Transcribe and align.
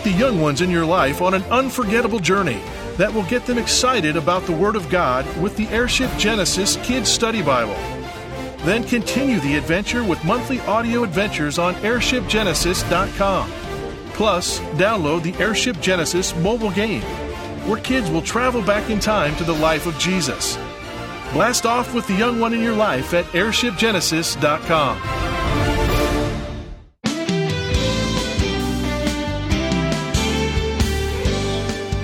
Take 0.00 0.14
the 0.14 0.18
young 0.18 0.40
ones 0.40 0.62
in 0.62 0.70
your 0.70 0.86
life 0.86 1.20
on 1.20 1.34
an 1.34 1.42
unforgettable 1.50 2.20
journey 2.20 2.62
that 2.96 3.12
will 3.12 3.24
get 3.24 3.44
them 3.44 3.58
excited 3.58 4.16
about 4.16 4.44
the 4.44 4.52
Word 4.52 4.74
of 4.74 4.88
God 4.88 5.26
with 5.42 5.54
the 5.58 5.68
Airship 5.68 6.10
Genesis 6.16 6.76
Kids 6.76 7.10
Study 7.10 7.42
Bible. 7.42 7.74
Then 8.64 8.82
continue 8.82 9.40
the 9.40 9.58
adventure 9.58 10.02
with 10.02 10.24
monthly 10.24 10.58
audio 10.60 11.04
adventures 11.04 11.58
on 11.58 11.74
airshipgenesis.com. 11.74 13.50
Plus, 14.14 14.60
download 14.60 15.22
the 15.22 15.34
Airship 15.34 15.78
Genesis 15.82 16.34
mobile 16.36 16.70
game, 16.70 17.02
where 17.68 17.82
kids 17.82 18.10
will 18.10 18.22
travel 18.22 18.62
back 18.62 18.88
in 18.88 19.00
time 19.00 19.36
to 19.36 19.44
the 19.44 19.52
life 19.52 19.86
of 19.86 19.98
Jesus. 19.98 20.56
Blast 21.34 21.66
off 21.66 21.92
with 21.92 22.06
the 22.06 22.14
young 22.14 22.40
one 22.40 22.54
in 22.54 22.62
your 22.62 22.74
life 22.74 23.12
at 23.12 23.26
airshipgenesis.com. 23.26 25.19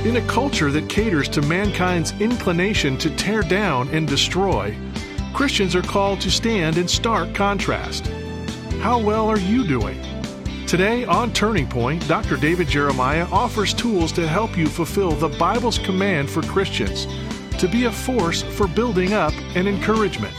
In 0.07 0.19
a 0.19 0.27
culture 0.29 0.71
that 0.71 0.89
caters 0.89 1.29
to 1.31 1.43
mankind's 1.43 2.13
inclination 2.21 2.97
to 2.99 3.11
tear 3.17 3.43
down 3.43 3.89
and 3.89 4.07
destroy, 4.07 4.73
Christians 5.35 5.75
are 5.75 5.83
called 5.83 6.21
to 6.21 6.31
stand 6.31 6.79
in 6.79 6.87
stark 6.87 7.35
contrast. 7.35 8.07
How 8.79 9.01
well 9.01 9.29
are 9.29 9.41
you 9.41 9.67
doing? 9.67 10.01
Today 10.69 11.05
on 11.05 11.33
Turning 11.33 11.67
Point, 11.67 12.07
Dr. 12.07 12.37
David 12.37 12.69
Jeremiah 12.69 13.27
offers 13.33 13.75
tools 13.75 14.13
to 14.13 14.29
help 14.29 14.57
you 14.57 14.69
fulfill 14.69 15.11
the 15.11 15.37
Bible's 15.41 15.79
command 15.79 16.31
for 16.31 16.43
Christians 16.43 17.09
to 17.59 17.67
be 17.67 17.87
a 17.87 17.93
force 17.93 18.43
for 18.43 18.69
building 18.69 19.13
up 19.13 19.35
and 19.57 19.67
encouragement. 19.67 20.37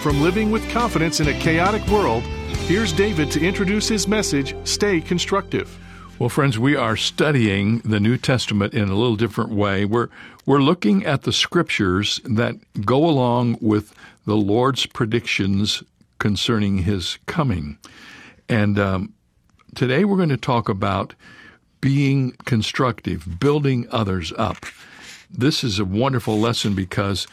From 0.00 0.22
living 0.22 0.50
with 0.50 0.66
confidence 0.70 1.20
in 1.20 1.28
a 1.28 1.38
chaotic 1.38 1.86
world, 1.88 2.22
here's 2.66 2.94
David 2.94 3.30
to 3.32 3.46
introduce 3.46 3.88
his 3.88 4.08
message 4.08 4.56
Stay 4.66 5.02
Constructive. 5.02 5.78
Well, 6.18 6.28
friends, 6.28 6.58
we 6.58 6.76
are 6.76 6.96
studying 6.96 7.78
the 7.78 7.98
New 7.98 8.16
Testament 8.16 8.74
in 8.74 8.88
a 8.88 8.94
little 8.94 9.16
different 9.16 9.50
way. 9.50 9.84
We're 9.84 10.08
we're 10.46 10.62
looking 10.62 11.04
at 11.04 11.22
the 11.22 11.32
scriptures 11.32 12.20
that 12.24 12.56
go 12.84 13.08
along 13.08 13.58
with 13.60 13.94
the 14.24 14.36
Lord's 14.36 14.86
predictions 14.86 15.82
concerning 16.18 16.78
His 16.78 17.18
coming, 17.26 17.78
and 18.48 18.78
um, 18.78 19.14
today 19.74 20.04
we're 20.04 20.16
going 20.16 20.28
to 20.28 20.36
talk 20.36 20.68
about 20.68 21.14
being 21.80 22.32
constructive, 22.44 23.40
building 23.40 23.88
others 23.90 24.32
up. 24.38 24.64
This 25.28 25.64
is 25.64 25.78
a 25.78 25.84
wonderful 25.84 26.38
lesson 26.38 26.74
because 26.74 27.26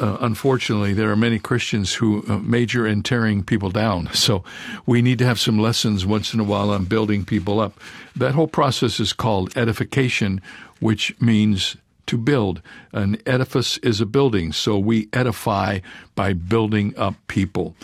uh, 0.00 0.18
unfortunately, 0.20 0.92
there 0.92 1.10
are 1.10 1.16
many 1.16 1.38
Christians 1.38 1.94
who 1.94 2.24
uh, 2.28 2.38
major 2.38 2.86
in 2.86 3.02
tearing 3.02 3.42
people 3.42 3.70
down. 3.70 4.08
So 4.22 4.44
we 4.86 5.02
need 5.02 5.18
to 5.18 5.24
have 5.24 5.40
some 5.40 5.58
lessons 5.58 6.06
once 6.06 6.32
in 6.32 6.38
a 6.38 6.44
while 6.44 6.70
on 6.70 6.84
building 6.84 7.24
people 7.24 7.58
up. 7.58 7.80
That 8.14 8.34
whole 8.34 8.46
process 8.46 9.00
is 9.00 9.12
called 9.12 9.56
edification, 9.56 10.40
which 10.78 11.20
means 11.20 11.76
to 12.06 12.16
build. 12.16 12.62
An 12.92 13.16
edifice 13.26 13.78
is 13.78 14.00
a 14.00 14.06
building, 14.06 14.52
so 14.52 14.78
we 14.78 15.08
edify 15.12 15.80
by 16.14 16.34
building 16.34 16.94
up 16.96 17.14
people. 17.26 17.74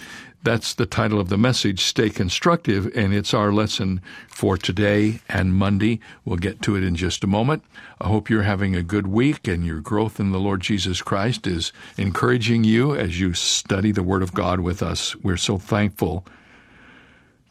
That's 0.44 0.72
the 0.72 0.86
title 0.86 1.18
of 1.18 1.30
the 1.30 1.36
message, 1.36 1.82
Stay 1.82 2.10
Constructive, 2.10 2.90
and 2.96 3.12
it's 3.12 3.34
our 3.34 3.52
lesson 3.52 4.00
for 4.28 4.56
today 4.56 5.20
and 5.28 5.52
Monday. 5.52 5.98
We'll 6.24 6.36
get 6.36 6.62
to 6.62 6.76
it 6.76 6.84
in 6.84 6.94
just 6.94 7.24
a 7.24 7.26
moment. 7.26 7.64
I 8.00 8.06
hope 8.06 8.30
you're 8.30 8.44
having 8.44 8.76
a 8.76 8.82
good 8.84 9.08
week 9.08 9.48
and 9.48 9.66
your 9.66 9.80
growth 9.80 10.20
in 10.20 10.30
the 10.30 10.38
Lord 10.38 10.60
Jesus 10.60 11.02
Christ 11.02 11.48
is 11.48 11.72
encouraging 11.96 12.62
you 12.62 12.94
as 12.94 13.18
you 13.18 13.34
study 13.34 13.90
the 13.90 14.04
Word 14.04 14.22
of 14.22 14.32
God 14.32 14.60
with 14.60 14.80
us. 14.80 15.16
We're 15.16 15.36
so 15.36 15.58
thankful 15.58 16.24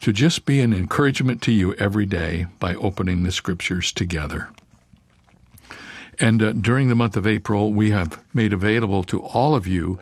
to 0.00 0.12
just 0.12 0.46
be 0.46 0.60
an 0.60 0.72
encouragement 0.72 1.42
to 1.42 1.52
you 1.52 1.74
every 1.74 2.06
day 2.06 2.46
by 2.58 2.74
opening 2.76 3.22
the 3.22 3.32
Scriptures 3.32 3.92
together. 3.92 4.48
And 6.18 6.42
uh, 6.42 6.52
during 6.52 6.88
the 6.88 6.94
month 6.94 7.18
of 7.18 7.26
April, 7.26 7.72
we 7.72 7.90
have 7.90 8.22
made 8.32 8.54
available 8.54 9.04
to 9.04 9.20
all 9.20 9.54
of 9.54 9.66
you 9.66 9.98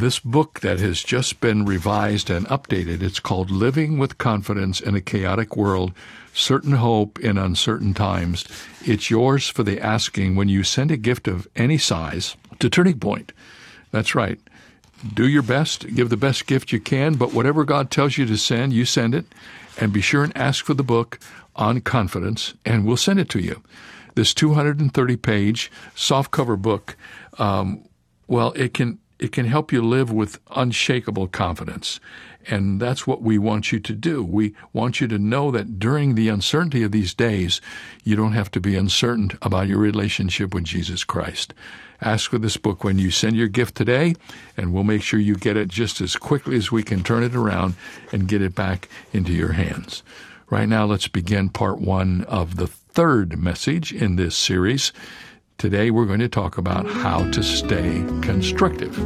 this 0.00 0.18
book 0.18 0.58
that 0.60 0.80
has 0.80 1.04
just 1.04 1.40
been 1.40 1.64
revised 1.64 2.28
and 2.28 2.46
updated. 2.48 3.00
It's 3.00 3.20
called 3.20 3.48
Living 3.48 3.96
with 3.96 4.18
Confidence 4.18 4.80
in 4.80 4.96
a 4.96 5.00
Chaotic 5.00 5.56
World 5.56 5.92
Certain 6.32 6.72
Hope 6.72 7.20
in 7.20 7.38
Uncertain 7.38 7.94
Times. 7.94 8.44
It's 8.84 9.08
yours 9.08 9.48
for 9.48 9.62
the 9.62 9.80
asking 9.80 10.34
when 10.34 10.48
you 10.48 10.64
send 10.64 10.90
a 10.90 10.96
gift 10.96 11.28
of 11.28 11.46
any 11.54 11.78
size 11.78 12.36
to 12.58 12.68
Turning 12.68 12.98
Point. 12.98 13.32
That's 13.92 14.16
right. 14.16 14.40
Do 15.12 15.28
your 15.28 15.42
best, 15.42 15.86
give 15.94 16.10
the 16.10 16.16
best 16.16 16.48
gift 16.48 16.72
you 16.72 16.80
can, 16.80 17.14
but 17.14 17.32
whatever 17.32 17.64
God 17.64 17.92
tells 17.92 18.18
you 18.18 18.26
to 18.26 18.36
send, 18.36 18.72
you 18.72 18.84
send 18.84 19.14
it. 19.14 19.26
And 19.78 19.92
be 19.92 20.00
sure 20.00 20.24
and 20.24 20.36
ask 20.36 20.64
for 20.64 20.74
the 20.74 20.82
book 20.82 21.20
on 21.54 21.80
confidence, 21.80 22.54
and 22.64 22.84
we'll 22.84 22.96
send 22.96 23.20
it 23.20 23.28
to 23.30 23.38
you. 23.38 23.62
This 24.16 24.34
230 24.34 25.16
page 25.18 25.70
softcover 25.94 26.60
book, 26.60 26.96
um, 27.38 27.84
well, 28.26 28.52
it 28.52 28.74
can 28.74 28.98
it 29.18 29.32
can 29.32 29.46
help 29.46 29.72
you 29.72 29.82
live 29.82 30.12
with 30.12 30.40
unshakable 30.54 31.28
confidence. 31.28 32.00
And 32.46 32.80
that's 32.80 33.06
what 33.06 33.22
we 33.22 33.38
want 33.38 33.72
you 33.72 33.80
to 33.80 33.92
do. 33.94 34.22
We 34.22 34.54
want 34.72 35.00
you 35.00 35.08
to 35.08 35.18
know 35.18 35.50
that 35.50 35.78
during 35.78 36.14
the 36.14 36.28
uncertainty 36.28 36.82
of 36.82 36.92
these 36.92 37.14
days, 37.14 37.60
you 38.02 38.16
don't 38.16 38.32
have 38.32 38.50
to 38.52 38.60
be 38.60 38.76
uncertain 38.76 39.30
about 39.40 39.68
your 39.68 39.78
relationship 39.78 40.52
with 40.52 40.64
Jesus 40.64 41.04
Christ. 41.04 41.54
Ask 42.00 42.30
for 42.30 42.38
this 42.38 42.58
book 42.58 42.84
when 42.84 42.98
you 42.98 43.10
send 43.10 43.36
your 43.36 43.48
gift 43.48 43.76
today, 43.76 44.14
and 44.56 44.74
we'll 44.74 44.84
make 44.84 45.02
sure 45.02 45.18
you 45.18 45.36
get 45.36 45.56
it 45.56 45.68
just 45.68 46.00
as 46.00 46.16
quickly 46.16 46.56
as 46.56 46.70
we 46.70 46.82
can 46.82 47.02
turn 47.02 47.22
it 47.22 47.34
around 47.34 47.76
and 48.12 48.28
get 48.28 48.42
it 48.42 48.54
back 48.54 48.88
into 49.12 49.32
your 49.32 49.52
hands. 49.52 50.02
Right 50.50 50.68
now, 50.68 50.84
let's 50.84 51.08
begin 51.08 51.48
part 51.48 51.80
one 51.80 52.24
of 52.24 52.56
the 52.56 52.66
third 52.66 53.38
message 53.38 53.92
in 53.92 54.16
this 54.16 54.36
series. 54.36 54.92
Today 55.56 55.90
we're 55.90 56.04
going 56.04 56.20
to 56.20 56.28
talk 56.28 56.58
about 56.58 56.86
how 56.86 57.30
to 57.30 57.42
stay 57.42 58.04
constructive. 58.22 58.98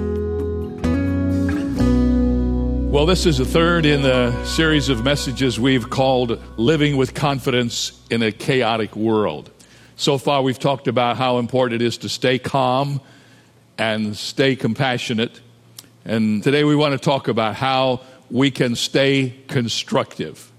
Well, 2.91 3.05
this 3.07 3.27
is 3.27 3.39
the 3.39 3.45
third 3.45 3.85
in 3.85 4.03
the 4.03 4.45
series 4.45 4.89
of 4.89 5.05
messages 5.05 5.61
we've 5.61 5.91
called 5.91 6.43
Living 6.57 6.97
with 6.97 7.15
Confidence 7.15 8.01
in 8.11 8.23
a 8.23 8.33
Chaotic 8.33 8.97
World. 8.97 9.51
So 9.97 10.17
far, 10.17 10.43
we've 10.43 10.59
talked 10.59 10.89
about 10.89 11.17
how 11.19 11.39
important 11.39 11.83
it 11.83 11.85
is 11.85 11.99
to 11.99 12.09
stay 12.09 12.39
calm 12.39 13.01
and 13.77 14.17
stay 14.17 14.57
compassionate. 14.57 15.41
And 16.05 16.43
today 16.43 16.65
we 16.65 16.75
want 16.75 16.93
to 16.93 16.99
talk 16.99 17.29
about 17.29 17.57
how 17.57 18.01
we 18.31 18.51
can 18.51 18.75
stay 18.75 19.35
constructive. 19.49 20.51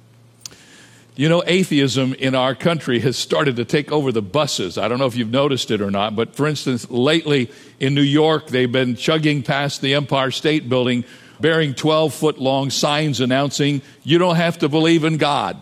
You 1.19 1.27
know, 1.27 1.43
atheism 1.45 2.13
in 2.13 2.33
our 2.33 2.55
country 2.55 3.01
has 3.01 3.17
started 3.17 3.57
to 3.57 3.65
take 3.65 3.91
over 3.91 4.13
the 4.13 4.21
buses. 4.21 4.77
I 4.77 4.87
don't 4.87 4.99
know 4.99 5.05
if 5.05 5.17
you've 5.17 5.29
noticed 5.29 5.69
it 5.69 5.81
or 5.81 5.91
not, 5.91 6.15
but 6.15 6.33
for 6.33 6.47
instance, 6.47 6.89
lately 6.89 7.51
in 7.77 7.93
New 7.93 8.01
York, 8.01 8.47
they've 8.47 8.71
been 8.71 8.95
chugging 8.95 9.43
past 9.43 9.81
the 9.81 9.95
Empire 9.95 10.31
State 10.31 10.69
Building 10.69 11.03
bearing 11.41 11.73
12 11.73 12.13
foot 12.13 12.37
long 12.37 12.69
signs 12.69 13.19
announcing, 13.19 13.81
you 14.01 14.17
don't 14.17 14.37
have 14.37 14.59
to 14.59 14.69
believe 14.69 15.03
in 15.03 15.17
God. 15.17 15.57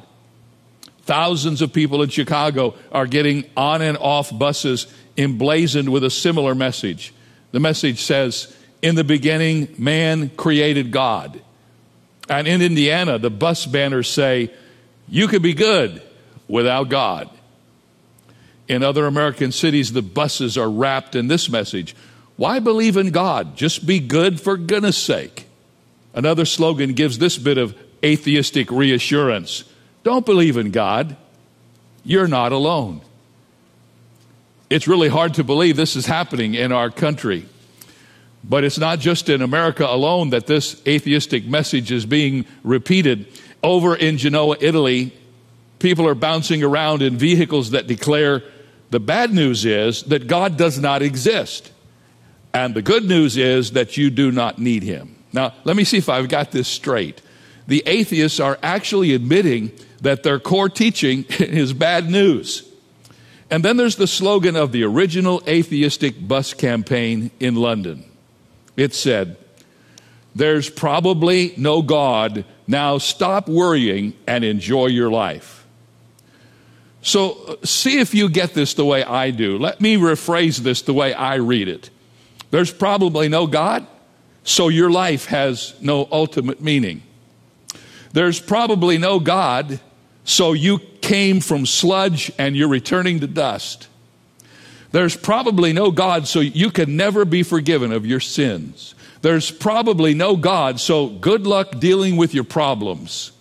Thousands 1.01 1.63
of 1.63 1.73
people 1.73 2.03
in 2.03 2.09
Chicago 2.09 2.75
are 2.91 3.07
getting 3.07 3.50
on 3.57 3.81
and 3.81 3.97
off 3.97 4.29
buses 4.38 4.85
emblazoned 5.17 5.90
with 5.90 6.03
a 6.03 6.12
similar 6.12 6.53
message. 6.53 7.16
The 7.51 7.59
message 7.59 8.03
says, 8.03 8.56
In 8.84 8.94
the 8.94 9.03
beginning, 9.03 9.73
man 9.79 10.29
created 10.38 10.91
God. 10.91 11.41
And 12.29 12.47
in 12.47 12.62
Indiana, 12.62 13.17
the 13.17 13.31
bus 13.31 13.66
banners 13.66 14.07
say, 14.07 14.51
you 15.07 15.28
could 15.28 15.41
be 15.41 15.53
good 15.53 16.01
without 16.47 16.90
God. 16.90 17.29
In 18.68 18.84
other 18.84 19.06
American 19.06 19.51
cities, 19.51 19.94
the 19.94 20.01
buses 20.01 20.57
are 20.57 20.69
wrapped 20.69 21.16
in 21.16 21.28
this 21.28 21.50
message 21.50 21.95
Why 22.35 22.59
believe 22.59 22.97
in 22.97 23.12
God? 23.12 23.56
Just 23.56 23.85
be 23.85 24.00
good 24.00 24.40
for 24.40 24.57
goodness 24.57 24.97
sake. 24.97 25.47
Another 26.13 26.46
slogan 26.46 26.94
gives 26.94 27.19
this 27.19 27.38
bit 27.38 27.57
of 27.57 27.78
atheistic 28.03 28.72
reassurance 28.72 29.63
Don't 30.03 30.25
believe 30.25 30.57
in 30.57 30.72
God. 30.72 31.16
You're 32.03 32.28
not 32.28 32.53
alone. 32.53 33.02
It's 34.70 34.87
really 34.87 35.09
hard 35.09 35.35
to 35.35 35.43
believe 35.43 35.76
this 35.76 35.96
is 35.96 36.05
happening 36.05 36.53
in 36.53 36.72
our 36.72 36.90
country. 36.90 37.46
But 38.43 38.64
it's 38.64 38.78
not 38.78 38.99
just 38.99 39.29
in 39.29 39.41
America 39.41 39.85
alone 39.85 40.29
that 40.29 40.47
this 40.47 40.82
atheistic 40.87 41.46
message 41.46 41.91
is 41.91 42.05
being 42.05 42.46
repeated. 42.64 43.28
Over 43.64 43.96
in 43.96 44.18
Genoa, 44.18 44.58
Italy, 44.59 45.14
people 45.80 46.08
are 46.08 46.16
bouncing 46.16 46.64
around 46.64 47.02
in 47.02 47.18
vehicles 47.18 47.72
that 47.72 47.88
declare 47.88 48.44
the 48.90 49.00
bad 49.00 49.34
news 49.34 49.66
is 49.66 50.04
that 50.04 50.28
God 50.28 50.58
does 50.58 50.80
not 50.80 51.02
exist. 51.02 51.72
And 52.54 52.74
the 52.74 52.82
good 52.82 53.04
news 53.04 53.38
is 53.38 53.72
that 53.72 53.98
you 53.98 54.09
do 54.09 54.32
not 54.32 54.59
need 54.59 54.84
him. 54.84 55.16
Now, 55.34 55.54
let 55.64 55.76
me 55.76 55.84
see 55.84 55.98
if 55.98 56.09
I've 56.09 56.30
got 56.30 56.52
this 56.52 56.68
straight. 56.68 57.22
The 57.68 57.84
atheists 57.86 58.40
are 58.40 58.58
actually 58.64 59.14
admitting 59.14 59.72
that 60.02 60.24
their 60.24 60.40
core 60.40 60.70
teaching 60.70 61.26
is 61.40 61.74
bad 61.74 62.09
news. 62.09 62.64
And 63.50 63.64
then 63.64 63.78
there's 63.78 63.96
the 63.96 64.08
slogan 64.08 64.56
of 64.56 64.72
the 64.72 64.84
original 64.84 65.42
atheistic 65.48 66.28
bus 66.28 66.54
campaign 66.54 67.32
in 67.40 67.56
London. 67.56 68.06
It 68.76 68.94
said, 68.94 69.38
There's 70.36 70.70
probably 70.70 71.54
no 71.58 71.82
God 71.82 72.46
now 72.67 72.97
stop 72.97 73.47
worrying 73.47 74.14
and 74.28 74.43
enjoy 74.43 74.87
your 74.87 75.09
life. 75.09 75.66
So 77.02 77.31
uh, 77.47 77.55
see 77.66 77.99
if 77.99 78.14
you 78.14 78.28
get 78.28 78.53
this 78.53 78.73
the 78.73 78.84
way 78.84 79.03
I 79.03 79.31
do. 79.31 79.58
Let 79.58 79.79
me 79.79 79.96
rephrase 79.96 80.59
this 80.59 80.81
the 80.81 80.93
way 80.93 81.14
I 81.14 81.35
read 81.35 81.69
it. 81.69 81.90
There's 82.52 82.72
probably 82.72 83.29
no 83.29 83.47
God, 83.47 83.87
so 84.43 84.67
your 84.67 84.90
life 84.90 85.25
has 85.28 85.73
no 85.81 86.08
ultimate 86.11 86.61
meaning. 86.61 87.03
There's 88.14 88.40
probably 88.40 88.97
no 88.97 89.20
God, 89.20 89.79
so 90.23 90.53
you 90.53 90.79
came 91.02 91.40
from 91.40 91.66
sludge 91.66 92.31
and 92.37 92.55
you're 92.55 92.67
returning 92.67 93.20
to 93.22 93.28
dust. 93.28 93.87
There's 94.91 95.16
probably 95.16 95.73
no 95.73 95.91
God, 95.91 96.28
so 96.28 96.40
you 96.40 96.72
can 96.72 96.96
never 96.96 97.25
be 97.25 97.43
forgiven 97.43 97.91
of 97.91 98.05
your 98.05 98.20
sins. 98.20 98.96
There's 99.28 99.52
probably 99.52 100.14
no 100.14 100.38
God, 100.38 100.79
so 100.79 101.09
good 101.09 101.46
luck 101.46 101.79
dealing 101.79 102.16
with 102.16 102.34
your 102.34 102.46
problems. 102.46 103.34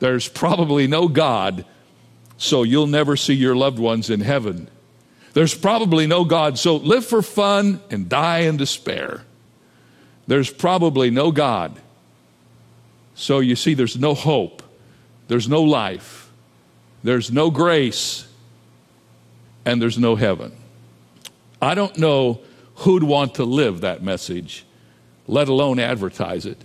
There's 0.00 0.26
probably 0.26 0.88
no 0.88 1.06
God, 1.06 1.64
so 2.38 2.64
you'll 2.64 2.88
never 2.88 3.14
see 3.14 3.34
your 3.34 3.54
loved 3.54 3.78
ones 3.78 4.10
in 4.10 4.18
heaven. 4.18 4.68
There's 5.32 5.54
probably 5.54 6.08
no 6.08 6.24
God, 6.24 6.58
so 6.58 6.74
live 6.74 7.06
for 7.06 7.22
fun 7.22 7.80
and 7.88 8.08
die 8.08 8.38
in 8.38 8.56
despair. 8.56 9.22
There's 10.26 10.50
probably 10.50 11.08
no 11.08 11.30
God, 11.30 11.80
so 13.14 13.38
you 13.38 13.54
see, 13.54 13.74
there's 13.74 13.96
no 13.96 14.14
hope, 14.14 14.60
there's 15.28 15.48
no 15.48 15.62
life, 15.62 16.32
there's 17.04 17.30
no 17.30 17.52
grace, 17.52 18.26
and 19.64 19.80
there's 19.80 19.98
no 19.98 20.16
heaven. 20.16 20.50
I 21.60 21.76
don't 21.76 21.96
know 21.96 22.40
who'd 22.74 23.04
want 23.04 23.36
to 23.36 23.44
live 23.44 23.82
that 23.82 24.02
message, 24.02 24.64
let 25.26 25.48
alone 25.48 25.78
advertise 25.78 26.46
it. 26.46 26.58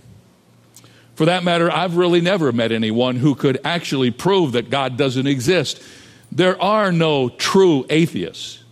For 1.14 1.24
that 1.24 1.42
matter, 1.42 1.68
I've 1.68 1.96
really 1.96 2.20
never 2.20 2.52
met 2.52 2.70
anyone 2.70 3.16
who 3.16 3.34
could 3.34 3.60
actually 3.64 4.12
prove 4.12 4.52
that 4.52 4.70
God 4.70 4.96
doesn't 4.96 5.26
exist. 5.26 5.82
There 6.30 6.60
are 6.62 6.92
no 6.92 7.28
true 7.28 7.84
atheists. 7.90 8.62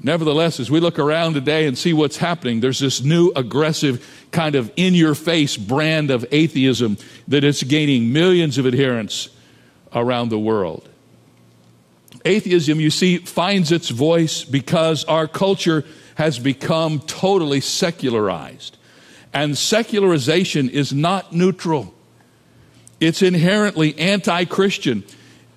Nevertheless, 0.00 0.60
as 0.60 0.70
we 0.70 0.80
look 0.80 0.98
around 0.98 1.34
today 1.34 1.66
and 1.66 1.76
see 1.76 1.92
what's 1.92 2.16
happening, 2.16 2.60
there's 2.60 2.78
this 2.78 3.02
new 3.02 3.32
aggressive 3.36 4.26
kind 4.30 4.54
of 4.54 4.72
in 4.76 4.94
your 4.94 5.14
face 5.14 5.58
brand 5.58 6.10
of 6.10 6.24
atheism 6.30 6.96
that 7.26 7.44
is 7.44 7.62
gaining 7.64 8.14
millions 8.14 8.56
of 8.56 8.66
adherents 8.66 9.28
around 9.92 10.30
the 10.30 10.38
world. 10.38 10.88
Atheism, 12.24 12.80
you 12.80 12.90
see, 12.90 13.18
finds 13.18 13.72
its 13.72 13.90
voice 13.90 14.42
because 14.42 15.04
our 15.04 15.28
culture 15.28 15.84
has 16.14 16.38
become 16.38 17.00
totally 17.00 17.60
secularized. 17.60 18.77
And 19.32 19.56
secularization 19.56 20.68
is 20.68 20.92
not 20.92 21.32
neutral, 21.32 21.94
it's 23.00 23.22
inherently 23.22 23.98
anti 23.98 24.44
Christian. 24.44 25.04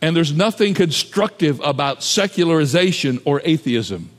And 0.04 0.16
there's 0.16 0.34
nothing 0.34 0.74
constructive 0.74 1.60
about 1.60 2.02
secularization 2.02 3.22
or 3.24 3.40
atheism. 3.46 4.10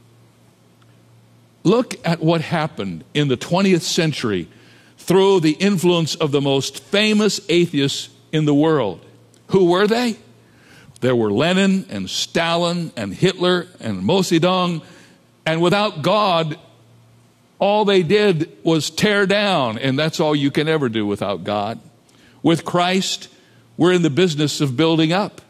Look 1.65 1.97
at 2.07 2.21
what 2.21 2.41
happened 2.41 3.03
in 3.15 3.27
the 3.27 3.37
20th 3.37 3.81
century 3.81 4.49
through 4.97 5.41
the 5.41 5.53
influence 5.53 6.15
of 6.15 6.31
the 6.31 6.41
most 6.41 6.83
famous 6.85 7.41
atheists 7.49 8.11
in 8.31 8.45
the 8.45 8.55
world. 8.55 9.05
Who 9.49 9.71
were 9.71 9.89
they? 9.89 10.17
There 11.01 11.17
were 11.17 11.33
Lenin 11.33 11.87
and 11.91 12.09
Stalin 12.09 12.93
and 12.97 13.13
Hitler 13.13 13.67
and 13.81 14.05
Mao 14.05 14.21
Zedong. 14.21 14.83
And 15.45 15.61
without 15.61 16.03
God, 16.03 16.59
all 17.63 17.85
they 17.85 18.03
did 18.03 18.51
was 18.65 18.91
tear 18.91 19.25
down, 19.25 19.79
and 19.79 19.97
that's 19.97 20.19
all 20.19 20.35
you 20.35 20.51
can 20.51 20.67
ever 20.67 20.89
do 20.89 21.07
without 21.07 21.45
God. 21.45 21.79
With 22.43 22.65
Christ, 22.65 23.29
we're 23.77 23.93
in 23.93 24.03
the 24.03 24.11
business 24.11 24.61
of 24.61 24.77
building 24.77 25.13
up. 25.13 25.41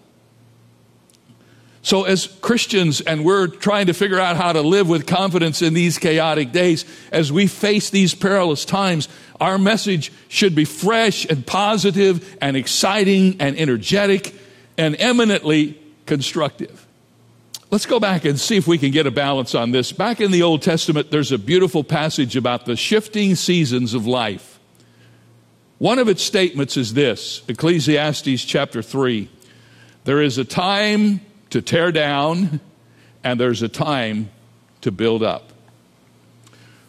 So, 1.81 2.05
as 2.05 2.27
Christians, 2.27 3.01
and 3.01 3.25
we're 3.25 3.47
trying 3.47 3.87
to 3.87 3.95
figure 3.95 4.21
out 4.21 4.37
how 4.37 4.53
to 4.53 4.61
live 4.61 4.91
with 4.91 5.07
confidence 5.07 5.63
in 5.63 5.73
these 5.73 5.97
chaotic 5.97 6.53
days, 6.53 6.85
as 7.11 7.33
we 7.33 7.47
face 7.47 7.89
these 7.89 8.15
perilous 8.15 8.67
times, 8.67 9.09
our 9.41 9.57
message 9.57 10.13
should 10.29 10.55
be 10.55 10.67
fresh 10.67 11.25
and 11.25 11.47
positive 11.47 12.37
and 12.43 12.59
exciting 12.59 13.37
and 13.41 13.59
energetic 13.59 14.35
and 14.77 14.97
eminently 14.99 15.81
constructive. 16.05 16.82
Let's 17.73 17.87
go 17.87 17.99
back 17.99 18.27
and 18.27 18.39
see 18.39 18.59
if 18.59 18.67
we 18.67 18.77
can 18.77 18.91
get 18.91 19.07
a 19.07 19.11
balance 19.11 19.55
on 19.55 19.71
this. 19.71 19.93
Back 19.93 20.21
in 20.21 20.31
the 20.31 20.43
Old 20.43 20.61
Testament, 20.61 21.11
there's 21.11 21.33
a 21.33 21.39
beautiful 21.39 21.83
passage 21.83 22.37
about 22.37 22.67
the 22.67 22.77
shifting 22.77 23.35
seasons 23.35 23.95
of 23.95 24.07
life. 24.07 24.61
One 25.79 25.99
of 25.99 26.07
its 26.07 26.23
statements 26.23 26.77
is 26.77 26.93
this 26.93 27.41
Ecclesiastes 27.49 28.45
chapter 28.45 28.83
3 28.83 29.27
There 30.05 30.21
is 30.21 30.37
a 30.37 30.45
time 30.45 31.23
to 31.49 31.63
tear 31.63 31.91
down, 31.93 32.61
and 33.25 33.41
there's 33.41 33.63
a 33.63 33.71
time 33.71 34.29
to 34.83 34.91
build 34.91 35.23
up. 35.23 35.55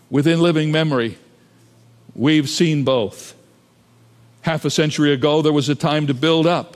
Within 0.09 0.41
living 0.41 0.69
memory, 0.73 1.17
we've 2.13 2.49
seen 2.49 2.83
both. 2.83 3.35
Half 4.41 4.65
a 4.65 4.69
century 4.69 5.13
ago, 5.13 5.41
there 5.41 5.53
was 5.53 5.69
a 5.69 5.75
time 5.75 6.07
to 6.07 6.13
build 6.13 6.45
up. 6.45 6.75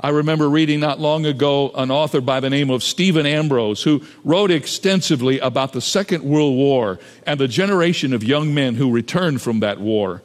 I 0.00 0.10
remember 0.10 0.48
reading 0.48 0.80
not 0.80 1.00
long 1.00 1.26
ago 1.26 1.70
an 1.74 1.90
author 1.90 2.20
by 2.20 2.40
the 2.40 2.50
name 2.50 2.70
of 2.70 2.82
Stephen 2.82 3.26
Ambrose 3.26 3.82
who 3.82 4.02
wrote 4.24 4.50
extensively 4.50 5.40
about 5.40 5.72
the 5.72 5.80
Second 5.80 6.22
World 6.22 6.56
War 6.56 7.00
and 7.26 7.40
the 7.40 7.48
generation 7.48 8.12
of 8.12 8.22
young 8.22 8.54
men 8.54 8.76
who 8.76 8.92
returned 8.92 9.42
from 9.42 9.60
that 9.60 9.80
war. 9.80 10.22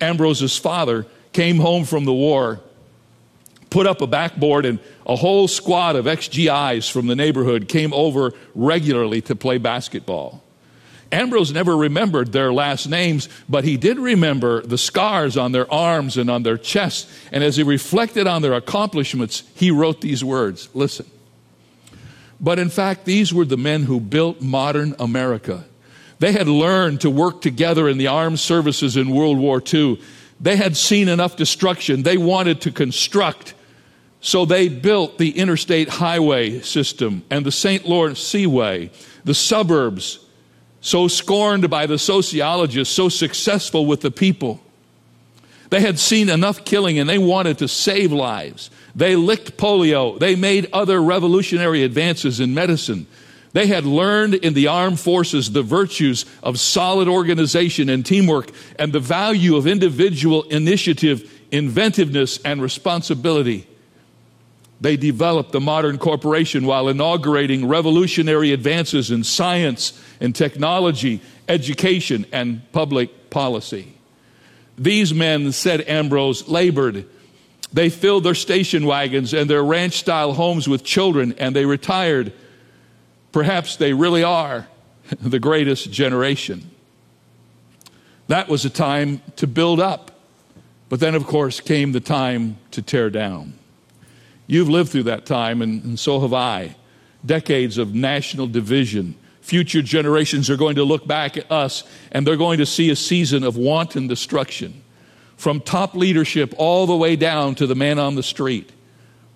Ambrose's 0.00 0.56
father 0.56 1.06
came 1.32 1.58
home 1.58 1.84
from 1.84 2.06
the 2.06 2.14
war 2.14 2.60
put 3.70 3.86
up 3.86 4.00
a 4.00 4.06
backboard, 4.06 4.66
and 4.66 4.78
a 5.06 5.16
whole 5.16 5.48
squad 5.48 5.96
of 5.96 6.04
XGIs 6.04 6.90
from 6.90 7.06
the 7.06 7.16
neighborhood 7.16 7.68
came 7.68 7.94
over 7.94 8.32
regularly 8.54 9.20
to 9.22 9.34
play 9.34 9.58
basketball. 9.58 10.42
Ambrose 11.12 11.52
never 11.52 11.76
remembered 11.76 12.32
their 12.32 12.52
last 12.52 12.88
names, 12.88 13.28
but 13.48 13.64
he 13.64 13.76
did 13.76 13.98
remember 13.98 14.62
the 14.62 14.78
scars 14.78 15.36
on 15.36 15.52
their 15.52 15.72
arms 15.72 16.16
and 16.16 16.30
on 16.30 16.42
their 16.44 16.56
chests. 16.56 17.12
And 17.32 17.42
as 17.42 17.56
he 17.56 17.62
reflected 17.62 18.26
on 18.26 18.42
their 18.42 18.54
accomplishments, 18.54 19.42
he 19.54 19.70
wrote 19.70 20.00
these 20.00 20.22
words 20.22 20.68
Listen. 20.74 21.06
But 22.40 22.58
in 22.58 22.70
fact, 22.70 23.04
these 23.04 23.34
were 23.34 23.44
the 23.44 23.56
men 23.56 23.82
who 23.82 24.00
built 24.00 24.40
modern 24.40 24.94
America. 24.98 25.64
They 26.20 26.32
had 26.32 26.48
learned 26.48 27.00
to 27.02 27.10
work 27.10 27.42
together 27.42 27.88
in 27.88 27.98
the 27.98 28.06
armed 28.06 28.40
services 28.40 28.96
in 28.96 29.10
World 29.10 29.38
War 29.38 29.62
II. 29.72 30.00
They 30.40 30.56
had 30.56 30.76
seen 30.76 31.08
enough 31.08 31.36
destruction. 31.36 32.02
They 32.02 32.16
wanted 32.16 32.62
to 32.62 32.72
construct 32.72 33.54
so 34.20 34.44
they 34.44 34.68
built 34.68 35.18
the 35.18 35.30
interstate 35.30 35.88
highway 35.88 36.60
system 36.60 37.22
and 37.30 37.44
the 37.44 37.52
St. 37.52 37.86
Lawrence 37.86 38.20
Seaway, 38.20 38.90
the 39.24 39.34
suburbs, 39.34 40.18
so 40.80 41.08
scorned 41.08 41.68
by 41.68 41.86
the 41.86 41.98
sociologists, 41.98 42.94
so 42.94 43.08
successful 43.08 43.86
with 43.86 44.00
the 44.00 44.10
people. 44.10 44.60
They 45.70 45.80
had 45.80 45.98
seen 45.98 46.28
enough 46.28 46.64
killing 46.64 46.98
and 46.98 47.08
they 47.08 47.18
wanted 47.18 47.58
to 47.58 47.68
save 47.68 48.12
lives. 48.12 48.70
They 48.94 49.14
licked 49.14 49.56
polio. 49.56 50.18
They 50.18 50.34
made 50.34 50.68
other 50.72 51.00
revolutionary 51.00 51.84
advances 51.84 52.40
in 52.40 52.54
medicine. 52.54 53.06
They 53.52 53.66
had 53.66 53.84
learned 53.84 54.34
in 54.34 54.54
the 54.54 54.68
armed 54.68 55.00
forces 55.00 55.52
the 55.52 55.62
virtues 55.62 56.24
of 56.42 56.58
solid 56.58 57.08
organization 57.08 57.88
and 57.88 58.04
teamwork 58.04 58.50
and 58.78 58.92
the 58.92 59.00
value 59.00 59.56
of 59.56 59.66
individual 59.66 60.42
initiative, 60.44 61.30
inventiveness, 61.50 62.38
and 62.44 62.62
responsibility. 62.62 63.66
They 64.80 64.96
developed 64.96 65.52
the 65.52 65.60
modern 65.60 65.98
corporation 65.98 66.64
while 66.64 66.88
inaugurating 66.88 67.68
revolutionary 67.68 68.52
advances 68.52 69.10
in 69.10 69.24
science 69.24 70.00
and 70.20 70.34
technology, 70.34 71.20
education, 71.48 72.24
and 72.32 72.62
public 72.72 73.30
policy. 73.30 73.94
These 74.78 75.12
men, 75.12 75.52
said 75.52 75.86
Ambrose, 75.86 76.48
labored. 76.48 77.06
They 77.72 77.90
filled 77.90 78.24
their 78.24 78.34
station 78.34 78.86
wagons 78.86 79.34
and 79.34 79.50
their 79.50 79.62
ranch 79.62 79.98
style 79.98 80.32
homes 80.32 80.66
with 80.66 80.82
children, 80.82 81.34
and 81.36 81.54
they 81.54 81.66
retired. 81.66 82.32
Perhaps 83.32 83.76
they 83.76 83.92
really 83.92 84.24
are 84.24 84.66
the 85.20 85.38
greatest 85.38 85.92
generation. 85.92 86.70
That 88.28 88.48
was 88.48 88.64
a 88.64 88.70
time 88.70 89.20
to 89.36 89.46
build 89.46 89.78
up. 89.78 90.12
But 90.88 91.00
then, 91.00 91.14
of 91.14 91.26
course, 91.26 91.60
came 91.60 91.92
the 91.92 92.00
time 92.00 92.56
to 92.70 92.80
tear 92.80 93.10
down. 93.10 93.59
You've 94.50 94.68
lived 94.68 94.90
through 94.90 95.04
that 95.04 95.26
time, 95.26 95.62
and, 95.62 95.84
and 95.84 95.98
so 95.98 96.18
have 96.18 96.32
I. 96.32 96.74
Decades 97.24 97.78
of 97.78 97.94
national 97.94 98.48
division. 98.48 99.14
Future 99.42 99.80
generations 99.80 100.50
are 100.50 100.56
going 100.56 100.74
to 100.74 100.82
look 100.82 101.06
back 101.06 101.36
at 101.36 101.50
us 101.52 101.84
and 102.10 102.26
they're 102.26 102.36
going 102.36 102.58
to 102.58 102.66
see 102.66 102.90
a 102.90 102.96
season 102.96 103.44
of 103.44 103.56
wanton 103.56 104.08
destruction. 104.08 104.82
From 105.36 105.60
top 105.60 105.94
leadership 105.94 106.52
all 106.58 106.86
the 106.88 106.96
way 106.96 107.14
down 107.14 107.54
to 107.56 107.66
the 107.68 107.76
man 107.76 108.00
on 108.00 108.16
the 108.16 108.24
street, 108.24 108.72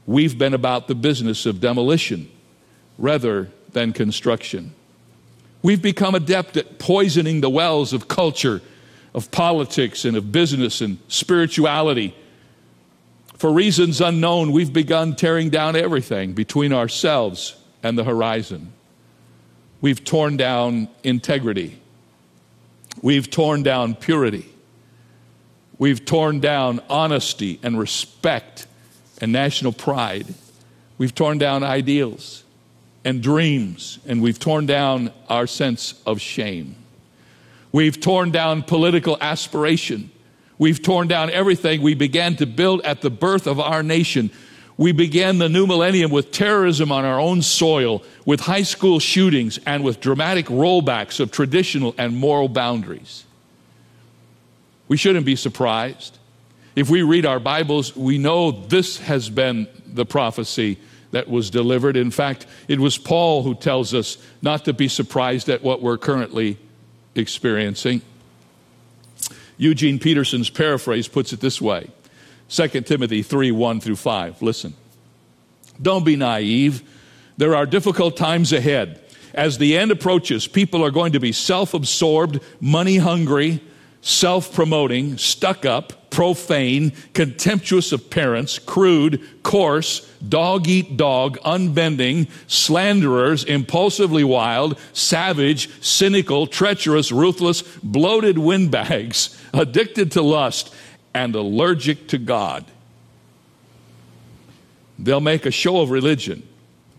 we've 0.04 0.37
been 0.37 0.52
about 0.52 0.88
the 0.88 0.97
business 0.97 1.47
of 1.47 1.61
demolition 1.61 2.28
rather 2.99 3.52
than 3.71 3.92
construction. 3.92 4.75
We've 5.62 5.80
become 5.80 6.16
adept 6.16 6.56
at 6.56 6.80
poisoning 6.80 7.40
the 7.40 7.50
wells 7.50 7.92
of 7.92 8.09
culture, 8.09 8.62
of 9.14 9.30
politics, 9.30 10.04
and 10.04 10.16
of 10.16 10.33
business 10.33 10.80
and 10.80 10.99
spirituality 11.06 12.16
For 13.35 13.53
reasons 13.53 14.00
unknown, 14.00 14.53
we've 14.53 14.73
begun 14.73 15.17
tearing 15.17 15.50
down 15.50 15.76
everything 15.76 16.33
between 16.33 16.73
ourselves 16.73 17.57
and 17.83 17.99
the 17.99 18.05
horizon. 18.05 18.73
We've 19.81 20.03
torn 20.03 20.37
down 20.37 20.88
integrity. 21.03 21.79
We've 23.03 23.29
torn 23.29 23.62
down 23.62 23.97
purity. 23.97 24.47
We've 25.79 26.05
torn 26.05 26.41
down 26.41 26.81
honesty 26.88 27.59
and 27.62 27.79
respect 27.79 28.67
and 29.21 29.33
national 29.33 29.73
pride. 29.73 30.33
We've 30.97 31.14
torn 31.14 31.38
down 31.38 31.64
ideals 31.64 32.45
and 33.05 33.23
dreams, 33.23 33.99
and 34.07 34.23
we've 34.23 34.38
torn 34.38 34.64
down 34.64 35.12
our 35.29 35.47
sense 35.47 36.00
of 36.07 36.21
shame. 36.21 36.76
We've 37.73 38.00
torn 38.00 38.31
down 38.31 38.62
political 38.62 39.19
aspiration. 39.21 40.11
We've 40.58 40.82
torn 40.82 41.08
down 41.08 41.30
everything 41.30 41.82
we 41.82 41.94
began 41.94 42.37
to 42.37 42.46
build 42.46 42.82
at 42.82 43.00
the 43.00 43.11
birth 43.11 43.46
of 43.46 43.58
our 43.58 43.82
nation. 43.82 44.30
We 44.76 44.92
began 44.92 45.38
the 45.38 45.49
new 45.49 45.66
millennium 45.66 46.11
with 46.11 46.32
terrorism 46.32 46.90
on 46.90 47.04
our 47.04 47.20
own 47.20 47.42
soil, 47.42 48.02
with 48.25 48.40
high 48.40 48.62
school 48.62 48.99
shootings, 48.99 49.58
and 49.66 49.84
with 49.84 50.00
dramatic 50.00 50.46
rollbacks 50.46 51.20
of 51.20 51.30
traditional 51.30 51.94
and 51.99 52.16
moral 52.16 52.49
boundaries. 52.49 53.25
We 54.88 54.96
shouldn't 54.96 55.26
be 55.26 55.37
surprised. 55.37 56.18
If 56.76 56.90
we 56.90 57.02
read 57.02 57.25
our 57.25 57.40
Bibles, 57.40 57.96
we 57.96 58.18
know 58.18 58.50
this 58.50 58.99
has 58.99 59.30
been 59.30 59.68
the 59.87 60.04
prophecy 60.04 60.78
that 61.12 61.28
was 61.28 61.50
delivered. 61.50 61.96
In 61.96 62.11
fact, 62.11 62.46
it 62.66 62.80
was 62.80 62.99
Paul 62.99 63.44
who 63.44 63.54
tells 63.54 63.94
us 63.94 64.18
not 64.42 64.64
to 64.64 64.73
be 64.73 64.88
surprised 64.88 65.49
at 65.49 65.62
what 65.62 65.80
we're 65.80 65.99
currently 65.99 66.58
experiencing. 67.14 68.02
Eugene 69.56 69.99
Peterson's 69.99 70.50
paraphrase 70.50 71.08
puts 71.08 71.32
it 71.32 71.40
this 71.40 71.61
way 71.61 71.90
2 72.49 72.68
Timothy 72.82 73.23
3 73.23 73.50
1 73.50 73.80
through 73.80 73.96
5. 73.96 74.42
Listen. 74.42 74.75
Don't 75.80 76.04
be 76.04 76.16
naive. 76.16 76.82
There 77.37 77.56
are 77.56 77.66
difficult 77.66 78.16
times 78.16 78.52
ahead. 78.52 79.00
As 79.32 79.58
the 79.58 79.76
end 79.76 79.90
approaches, 79.90 80.46
people 80.46 80.84
are 80.84 80.92
going 80.92 81.12
to 81.12 81.20
be 81.20 81.32
self 81.32 81.75
absorbed, 81.75 82.40
money 82.61 82.99
hungry, 82.99 83.61
self 84.00 84.54
promoting, 84.54 85.18
stuck 85.18 85.64
up, 85.64 86.11
profane, 86.11 86.92
contemptuous 87.12 87.90
of 87.90 88.08
parents, 88.11 88.61
crude, 88.61 89.42
coarse, 89.42 90.08
dog 90.28 90.69
eat 90.69 90.97
dog, 90.97 91.38
unbending, 91.45 92.28
slanderers, 92.47 93.45
impulsively 93.45 94.25
wild, 94.25 94.78
savage, 94.93 95.69
cynical, 95.83 96.47
treacherous, 96.47 97.12
ruthless, 97.12 97.62
bloated 97.83 98.38
windbags, 98.38 99.40
addicted 99.52 100.12
to 100.12 100.23
lust, 100.23 100.75
and 101.14 101.35
allergic 101.35 102.09
to 102.09 102.19
God. 102.19 102.64
They'll 104.99 105.21
make 105.21 105.47
a 105.47 105.50
show 105.50 105.81
of 105.81 105.90
religion, 105.90 106.47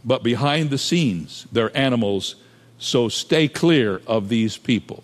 but 0.03 0.23
behind 0.23 0.69
the 0.69 0.77
scenes, 0.77 1.47
they're 1.51 1.75
animals, 1.75 2.35
so 2.77 3.09
stay 3.09 3.47
clear 3.47 4.01
of 4.05 4.29
these 4.29 4.57
people. 4.57 5.03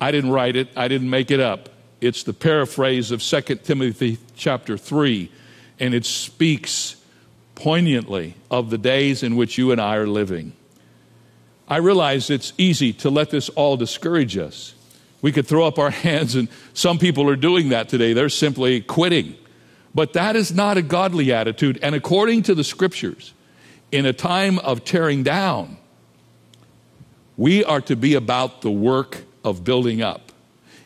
I 0.00 0.10
didn't 0.10 0.30
write 0.30 0.56
it, 0.56 0.68
I 0.76 0.88
didn't 0.88 1.10
make 1.10 1.30
it 1.30 1.40
up. 1.40 1.68
It's 2.00 2.24
the 2.24 2.32
paraphrase 2.32 3.12
of 3.12 3.22
2 3.22 3.56
Timothy 3.56 4.18
chapter 4.36 4.76
3, 4.76 5.30
and 5.78 5.94
it 5.94 6.04
speaks 6.04 6.96
poignantly 7.62 8.34
of 8.50 8.70
the 8.70 8.78
days 8.78 9.22
in 9.22 9.36
which 9.36 9.56
you 9.56 9.70
and 9.70 9.80
I 9.80 9.94
are 9.94 10.06
living. 10.08 10.52
I 11.68 11.76
realize 11.76 12.28
it's 12.28 12.52
easy 12.58 12.92
to 12.94 13.08
let 13.08 13.30
this 13.30 13.48
all 13.50 13.76
discourage 13.76 14.36
us. 14.36 14.74
We 15.20 15.30
could 15.30 15.46
throw 15.46 15.64
up 15.64 15.78
our 15.78 15.90
hands, 16.08 16.34
and 16.34 16.48
some 16.74 16.98
people 16.98 17.30
are 17.30 17.36
doing 17.36 17.68
that 17.68 17.88
today. 17.88 18.14
They're 18.14 18.30
simply 18.30 18.80
quitting. 18.80 19.36
But 19.94 20.14
that 20.14 20.34
is 20.34 20.52
not 20.52 20.76
a 20.76 20.82
godly 20.82 21.32
attitude. 21.32 21.78
And 21.82 21.94
according 21.94 22.42
to 22.44 22.56
the 22.56 22.64
scriptures, 22.64 23.32
in 23.92 24.06
a 24.06 24.12
time 24.12 24.58
of 24.58 24.84
tearing 24.84 25.22
down, 25.22 25.76
we 27.36 27.62
are 27.64 27.82
to 27.82 27.94
be 27.94 28.14
about 28.14 28.62
the 28.62 28.72
work 28.72 29.22
of 29.44 29.62
building 29.62 30.02
up. 30.02 30.32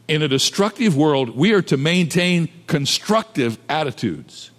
In 0.08 0.20
a 0.20 0.28
destructive 0.28 0.94
world, 0.94 1.34
we 1.34 1.54
are 1.54 1.62
to 1.62 1.78
maintain 1.78 2.50
constructive 2.66 3.56
attitudes. 3.66 4.50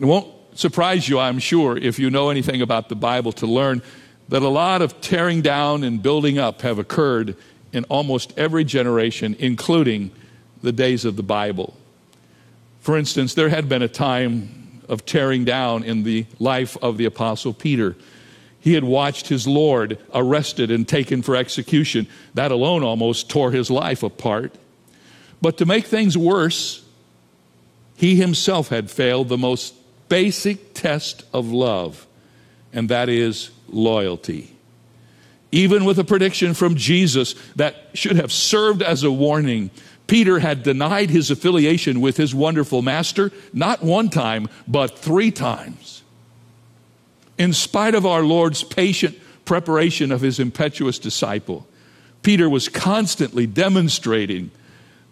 It 0.00 0.04
won't 0.04 0.34
surprise 0.58 1.08
you, 1.08 1.20
I'm 1.20 1.38
sure, 1.38 1.78
if 1.78 1.98
you 1.98 2.10
know 2.10 2.30
anything 2.30 2.60
about 2.62 2.88
the 2.88 2.96
Bible, 2.96 3.32
to 3.32 3.46
learn 3.46 3.80
that 4.28 4.42
a 4.42 4.48
lot 4.48 4.82
of 4.82 5.00
tearing 5.00 5.40
down 5.40 5.84
and 5.84 6.02
building 6.02 6.38
up 6.38 6.62
have 6.62 6.78
occurred 6.78 7.36
in 7.72 7.84
almost 7.84 8.36
every 8.36 8.64
generation, 8.64 9.36
including 9.38 10.10
the 10.62 10.72
days 10.72 11.04
of 11.04 11.16
the 11.16 11.22
Bible. 11.22 11.74
For 12.80 12.98
instance, 12.98 13.34
there 13.34 13.48
had 13.48 13.68
been 13.68 13.82
a 13.82 13.88
time 13.88 14.82
of 14.88 15.06
tearing 15.06 15.44
down 15.44 15.84
in 15.84 16.02
the 16.02 16.26
life 16.40 16.76
of 16.82 16.98
the 16.98 17.04
Apostle 17.04 17.52
Peter. 17.54 17.94
He 18.58 18.74
had 18.74 18.84
watched 18.84 19.28
his 19.28 19.46
Lord 19.46 19.98
arrested 20.12 20.70
and 20.70 20.88
taken 20.88 21.22
for 21.22 21.36
execution. 21.36 22.08
That 22.34 22.50
alone 22.50 22.82
almost 22.82 23.30
tore 23.30 23.52
his 23.52 23.70
life 23.70 24.02
apart. 24.02 24.54
But 25.40 25.58
to 25.58 25.66
make 25.66 25.86
things 25.86 26.18
worse, 26.18 26.84
he 27.96 28.16
himself 28.16 28.68
had 28.70 28.90
failed 28.90 29.28
the 29.28 29.38
most 29.38 29.74
basic 30.08 30.74
test 30.74 31.24
of 31.32 31.50
love, 31.50 32.06
and 32.72 32.88
that 32.88 33.08
is 33.08 33.50
loyalty. 33.68 34.54
Even 35.50 35.84
with 35.84 35.98
a 35.98 36.04
prediction 36.04 36.54
from 36.54 36.74
Jesus 36.74 37.34
that 37.56 37.74
should 37.94 38.16
have 38.16 38.32
served 38.32 38.82
as 38.82 39.02
a 39.02 39.10
warning, 39.10 39.70
Peter 40.06 40.38
had 40.38 40.62
denied 40.62 41.10
his 41.10 41.30
affiliation 41.30 42.00
with 42.00 42.16
his 42.16 42.34
wonderful 42.34 42.82
master 42.82 43.30
not 43.52 43.82
one 43.82 44.08
time, 44.08 44.48
but 44.66 44.98
three 44.98 45.30
times. 45.30 46.02
In 47.38 47.52
spite 47.52 47.94
of 47.94 48.04
our 48.04 48.22
Lord's 48.22 48.64
patient 48.64 49.16
preparation 49.44 50.12
of 50.12 50.20
his 50.20 50.38
impetuous 50.40 50.98
disciple, 50.98 51.66
Peter 52.22 52.48
was 52.48 52.68
constantly 52.68 53.46
demonstrating 53.46 54.50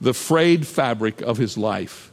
the 0.00 0.12
frayed 0.12 0.66
fabric 0.66 1.22
of 1.22 1.38
his 1.38 1.56
life. 1.56 2.10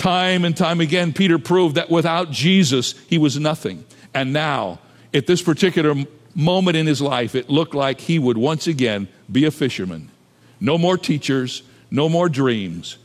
Time 0.00 0.46
and 0.46 0.56
time 0.56 0.80
again, 0.80 1.12
Peter 1.12 1.38
proved 1.38 1.74
that 1.74 1.90
without 1.90 2.30
Jesus, 2.30 2.94
he 3.06 3.18
was 3.18 3.38
nothing. 3.38 3.84
And 4.14 4.32
now, 4.32 4.78
at 5.12 5.26
this 5.26 5.42
particular 5.42 5.94
moment 6.34 6.78
in 6.78 6.86
his 6.86 7.02
life, 7.02 7.34
it 7.34 7.50
looked 7.50 7.74
like 7.74 8.00
he 8.00 8.18
would 8.18 8.38
once 8.38 8.66
again 8.66 9.08
be 9.30 9.44
a 9.44 9.50
fisherman. 9.50 10.10
No 10.58 10.78
more 10.78 10.96
teachers, 10.96 11.62
no 11.90 12.08
more 12.08 12.30
dreams. 12.30 12.96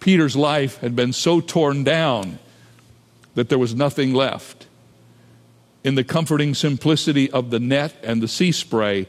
Peter's 0.00 0.34
life 0.34 0.78
had 0.78 0.96
been 0.96 1.12
so 1.12 1.40
torn 1.40 1.84
down 1.84 2.40
that 3.36 3.48
there 3.48 3.56
was 3.56 3.76
nothing 3.76 4.12
left. 4.12 4.66
In 5.84 5.94
the 5.94 6.02
comforting 6.02 6.54
simplicity 6.54 7.30
of 7.30 7.50
the 7.50 7.60
net 7.60 7.94
and 8.02 8.20
the 8.20 8.26
sea 8.26 8.50
spray, 8.50 9.06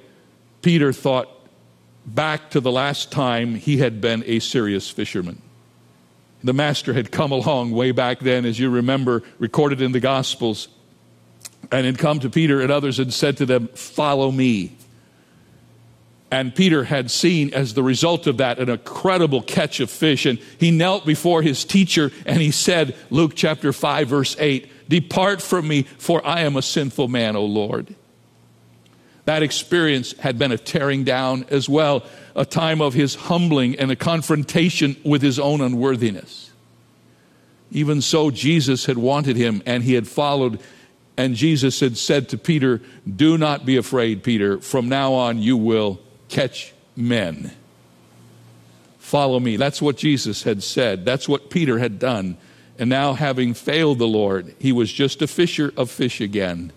Peter 0.62 0.94
thought 0.94 1.30
back 2.06 2.52
to 2.52 2.60
the 2.60 2.72
last 2.72 3.12
time 3.12 3.56
he 3.56 3.78
had 3.78 4.02
been 4.02 4.24
a 4.28 4.38
serious 4.38 4.88
fisherman. 4.88 5.42
The 6.44 6.54
master 6.54 6.94
had 6.94 7.12
come 7.12 7.32
along 7.32 7.72
way 7.72 7.92
back 7.92 8.20
then, 8.20 8.46
as 8.46 8.60
you 8.60 8.70
remember, 8.70 9.24
recorded 9.40 9.82
in 9.82 9.92
the 9.92 10.00
Gospels, 10.00 10.68
and 11.72 11.86
had 11.86 11.98
come 11.98 12.20
to 12.20 12.30
Peter 12.30 12.62
and 12.62 12.72
others 12.72 13.00
and 13.00 13.14
said 13.14 13.38
to 13.38 13.46
them, 13.46 13.68
Follow 13.70 14.32
me. 14.32 14.78
And 16.30 16.54
Peter 16.54 16.84
had 16.84 17.10
seen, 17.10 17.54
as 17.54 17.74
the 17.74 17.84
result 17.84 18.28
of 18.28 18.38
that, 18.38 18.60
an 18.60 18.70
incredible 18.70 19.42
catch 19.42 19.80
of 19.80 19.90
fish. 19.90 20.26
And 20.26 20.40
he 20.60 20.72
knelt 20.72 21.06
before 21.06 21.42
his 21.42 21.64
teacher 21.64 22.12
and 22.26 22.42
he 22.42 22.52
said, 22.52 22.96
Luke 23.10 23.32
chapter 23.34 23.72
5, 23.72 24.08
verse 24.10 24.36
8, 24.38 24.90
Depart 24.90 25.42
from 25.42 25.68
me, 25.68 25.84
for 25.84 26.26
I 26.26 26.42
am 26.42 26.58
a 26.58 26.62
sinful 26.62 27.08
man, 27.08 27.36
O 27.36 27.46
Lord. 27.46 27.96
That 29.24 29.44
experience 29.44 30.14
had 30.20 30.38
been 30.38 30.52
a 30.52 30.58
tearing 30.58 31.04
down 31.04 31.46
as 31.50 31.68
well, 31.68 32.04
a 32.38 32.46
time 32.46 32.82
of 32.82 32.94
his 32.94 33.16
humbling 33.16 33.78
and 33.78 33.92
a 33.92 33.96
confrontation 33.96 34.96
with 35.04 35.22
his 35.22 35.40
own 35.40 35.60
unworthiness. 35.60 36.52
Even 37.72 38.00
so, 38.00 38.32
Jesus 38.32 38.86
had 38.86 38.98
wanted 38.98 39.36
him 39.36 39.62
and 39.66 39.84
he 39.84 39.96
had 39.96 40.08
followed 40.08 40.60
and 41.18 41.36
Jesus 41.36 41.80
had 41.80 41.98
said 41.98 42.30
to 42.30 42.38
Peter, 42.38 42.80
Do 43.14 43.40
not 43.40 43.66
be 43.66 43.76
afraid, 43.76 44.24
Peter. 44.24 44.60
From 44.60 44.88
now 44.88 45.14
on, 45.14 45.40
you 45.40 45.58
will 45.58 46.00
catch 46.30 46.74
men. 46.96 47.52
Follow 49.00 49.40
me. 49.40 49.58
That's 49.58 49.82
what 49.82 49.98
Jesus 49.98 50.44
had 50.44 50.62
said. 50.62 51.06
That's 51.06 51.28
what 51.28 51.50
Peter 51.50 51.80
had 51.80 51.98
done. 51.98 52.38
And 52.78 52.90
now, 52.90 53.14
having 53.14 53.56
failed 53.56 53.98
the 53.98 54.08
Lord, 54.08 54.54
he 54.60 54.72
was 54.72 54.94
just 54.94 55.24
a 55.24 55.28
fisher 55.28 55.74
of 55.76 55.90
fish 55.90 56.22
again. 56.22 56.72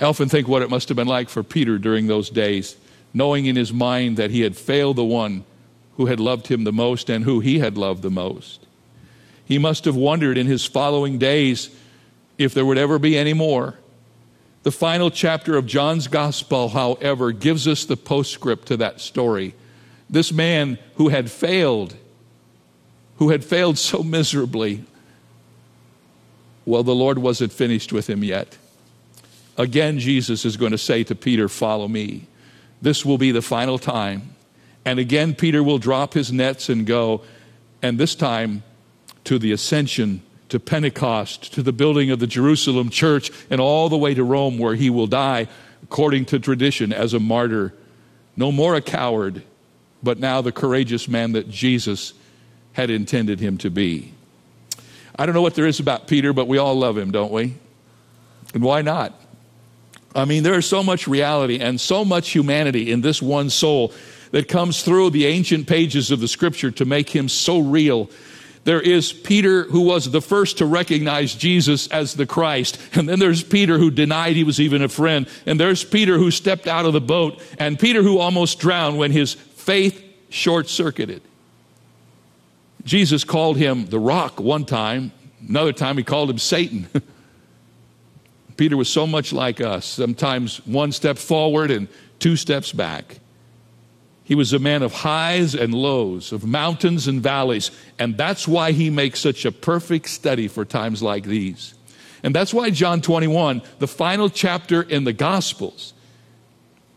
I 0.00 0.06
often 0.06 0.28
think 0.28 0.48
what 0.48 0.62
it 0.62 0.70
must 0.70 0.88
have 0.88 0.96
been 0.96 1.06
like 1.06 1.28
for 1.28 1.44
Peter 1.44 1.78
during 1.78 2.08
those 2.08 2.30
days, 2.30 2.74
knowing 3.14 3.46
in 3.46 3.56
his 3.56 3.72
mind 3.72 4.16
that 4.16 4.30
he 4.30 4.40
had 4.42 4.56
failed 4.56 4.96
the 4.96 5.04
one 5.04 5.44
who 5.96 6.06
had 6.06 6.20
loved 6.20 6.48
him 6.48 6.64
the 6.64 6.72
most 6.72 7.08
and 7.08 7.24
who 7.24 7.40
he 7.40 7.60
had 7.60 7.78
loved 7.78 8.02
the 8.02 8.10
most. 8.10 8.66
He 9.44 9.58
must 9.58 9.84
have 9.84 9.96
wondered 9.96 10.36
in 10.36 10.46
his 10.46 10.66
following 10.66 11.18
days 11.18 11.70
if 12.36 12.52
there 12.52 12.66
would 12.66 12.78
ever 12.78 12.98
be 12.98 13.16
any 13.16 13.32
more. 13.32 13.78
The 14.64 14.72
final 14.72 15.10
chapter 15.10 15.56
of 15.56 15.66
John's 15.66 16.08
Gospel, 16.08 16.70
however, 16.70 17.32
gives 17.32 17.68
us 17.68 17.84
the 17.84 17.96
postscript 17.96 18.66
to 18.68 18.76
that 18.78 19.00
story. 19.00 19.54
This 20.10 20.32
man 20.32 20.78
who 20.96 21.08
had 21.08 21.30
failed 21.30 21.94
who 23.18 23.30
had 23.30 23.44
failed 23.44 23.78
so 23.78 24.02
miserably, 24.02 24.84
well, 26.64 26.82
the 26.82 26.94
Lord 26.94 27.18
wasn't 27.18 27.52
finished 27.52 27.92
with 27.92 28.08
him 28.08 28.24
yet. 28.24 28.58
Again, 29.56 29.98
Jesus 29.98 30.44
is 30.44 30.56
going 30.56 30.72
to 30.72 30.78
say 30.78 31.04
to 31.04 31.14
Peter, 31.14 31.48
Follow 31.48 31.86
me. 31.86 32.26
This 32.82 33.04
will 33.04 33.18
be 33.18 33.30
the 33.30 33.42
final 33.42 33.78
time. 33.78 34.34
And 34.84 34.98
again, 34.98 35.34
Peter 35.34 35.62
will 35.62 35.78
drop 35.78 36.14
his 36.14 36.32
nets 36.32 36.68
and 36.68 36.86
go, 36.86 37.22
and 37.82 37.98
this 37.98 38.14
time 38.14 38.62
to 39.24 39.38
the 39.38 39.52
ascension, 39.52 40.22
to 40.50 40.60
Pentecost, 40.60 41.52
to 41.54 41.62
the 41.62 41.72
building 41.72 42.10
of 42.10 42.18
the 42.18 42.26
Jerusalem 42.26 42.90
church, 42.90 43.30
and 43.48 43.60
all 43.60 43.88
the 43.88 43.96
way 43.96 44.14
to 44.14 44.22
Rome, 44.22 44.58
where 44.58 44.74
he 44.74 44.90
will 44.90 45.06
die, 45.06 45.48
according 45.82 46.26
to 46.26 46.38
tradition, 46.38 46.92
as 46.92 47.14
a 47.14 47.20
martyr. 47.20 47.72
No 48.36 48.52
more 48.52 48.74
a 48.74 48.82
coward, 48.82 49.42
but 50.02 50.18
now 50.18 50.42
the 50.42 50.52
courageous 50.52 51.08
man 51.08 51.32
that 51.32 51.48
Jesus 51.48 52.12
had 52.74 52.90
intended 52.90 53.40
him 53.40 53.56
to 53.58 53.70
be. 53.70 54.12
I 55.18 55.24
don't 55.24 55.34
know 55.34 55.42
what 55.42 55.54
there 55.54 55.66
is 55.66 55.80
about 55.80 56.08
Peter, 56.08 56.32
but 56.32 56.48
we 56.48 56.58
all 56.58 56.74
love 56.74 56.98
him, 56.98 57.10
don't 57.10 57.32
we? 57.32 57.54
And 58.52 58.62
why 58.62 58.82
not? 58.82 59.18
I 60.14 60.24
mean, 60.24 60.42
there 60.42 60.54
is 60.54 60.66
so 60.66 60.82
much 60.82 61.08
reality 61.08 61.58
and 61.58 61.80
so 61.80 62.04
much 62.04 62.30
humanity 62.30 62.92
in 62.92 63.00
this 63.00 63.20
one 63.20 63.50
soul 63.50 63.92
that 64.30 64.48
comes 64.48 64.82
through 64.82 65.10
the 65.10 65.26
ancient 65.26 65.66
pages 65.66 66.10
of 66.10 66.20
the 66.20 66.28
scripture 66.28 66.70
to 66.72 66.84
make 66.84 67.08
him 67.08 67.28
so 67.28 67.58
real. 67.58 68.10
There 68.64 68.80
is 68.80 69.12
Peter 69.12 69.64
who 69.64 69.82
was 69.82 70.10
the 70.10 70.22
first 70.22 70.58
to 70.58 70.66
recognize 70.66 71.34
Jesus 71.34 71.86
as 71.88 72.14
the 72.14 72.26
Christ. 72.26 72.78
And 72.94 73.08
then 73.08 73.18
there's 73.18 73.42
Peter 73.42 73.78
who 73.78 73.90
denied 73.90 74.36
he 74.36 74.44
was 74.44 74.60
even 74.60 74.82
a 74.82 74.88
friend. 74.88 75.28
And 75.46 75.60
there's 75.60 75.84
Peter 75.84 76.16
who 76.16 76.30
stepped 76.30 76.66
out 76.66 76.86
of 76.86 76.92
the 76.92 77.00
boat. 77.00 77.42
And 77.58 77.78
Peter 77.78 78.02
who 78.02 78.18
almost 78.18 78.58
drowned 78.58 78.98
when 78.98 79.12
his 79.12 79.34
faith 79.34 80.02
short 80.30 80.68
circuited. 80.68 81.22
Jesus 82.84 83.24
called 83.24 83.56
him 83.56 83.86
the 83.86 83.98
rock 83.98 84.40
one 84.40 84.64
time, 84.64 85.12
another 85.46 85.72
time 85.72 85.96
he 85.96 86.04
called 86.04 86.30
him 86.30 86.38
Satan. 86.38 86.88
Peter 88.56 88.76
was 88.76 88.88
so 88.88 89.06
much 89.06 89.32
like 89.32 89.60
us, 89.60 89.84
sometimes 89.84 90.64
one 90.66 90.92
step 90.92 91.18
forward 91.18 91.70
and 91.70 91.88
two 92.18 92.36
steps 92.36 92.72
back. 92.72 93.18
He 94.22 94.34
was 94.34 94.52
a 94.52 94.58
man 94.58 94.82
of 94.82 94.92
highs 94.92 95.54
and 95.54 95.74
lows, 95.74 96.32
of 96.32 96.46
mountains 96.46 97.06
and 97.06 97.22
valleys, 97.22 97.70
and 97.98 98.16
that's 98.16 98.48
why 98.48 98.72
he 98.72 98.88
makes 98.88 99.20
such 99.20 99.44
a 99.44 99.52
perfect 99.52 100.08
study 100.08 100.48
for 100.48 100.64
times 100.64 101.02
like 101.02 101.24
these. 101.24 101.74
And 102.22 102.34
that's 102.34 102.54
why 102.54 102.70
John 102.70 103.02
21, 103.02 103.60
the 103.80 103.86
final 103.86 104.30
chapter 104.30 104.80
in 104.80 105.04
the 105.04 105.12
Gospels, 105.12 105.92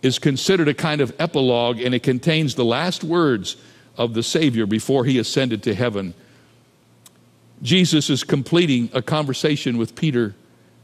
is 0.02 0.20
considered 0.20 0.70
a 0.70 0.74
kind 0.74 1.02
of 1.02 1.14
epilogue 1.20 1.82
and 1.82 1.94
it 1.94 2.02
contains 2.02 2.56
the 2.56 2.64
last 2.64 3.04
words 3.04 3.58
of 3.98 4.14
the 4.14 4.24
Savior 4.24 4.66
before 4.66 5.04
he 5.04 5.20
ascended 5.20 5.64
to 5.64 5.74
heaven. 5.74 6.14
Jesus 7.62 8.10
is 8.10 8.24
completing 8.24 8.90
a 8.94 9.02
conversation 9.02 9.78
with 9.78 9.96
Peter, 9.96 10.34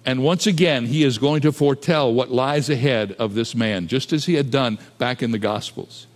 and 0.05 0.24
once 0.24 0.48
again, 0.48 0.86
he 0.86 1.03
is 1.03 1.17
going 1.17 1.41
to 1.41 1.51
foretell 1.51 2.13
what 2.13 2.29
lies 2.29 2.69
ahead 2.69 3.13
of 3.13 3.36
this 3.36 3.55
man, 3.55 3.88
just 3.88 4.12
as 4.12 4.25
he 4.25 4.33
had 4.33 4.51
done 4.51 4.77
back 4.98 5.24
in 5.24 5.31
the 5.31 5.39
Gospels. 5.39 6.07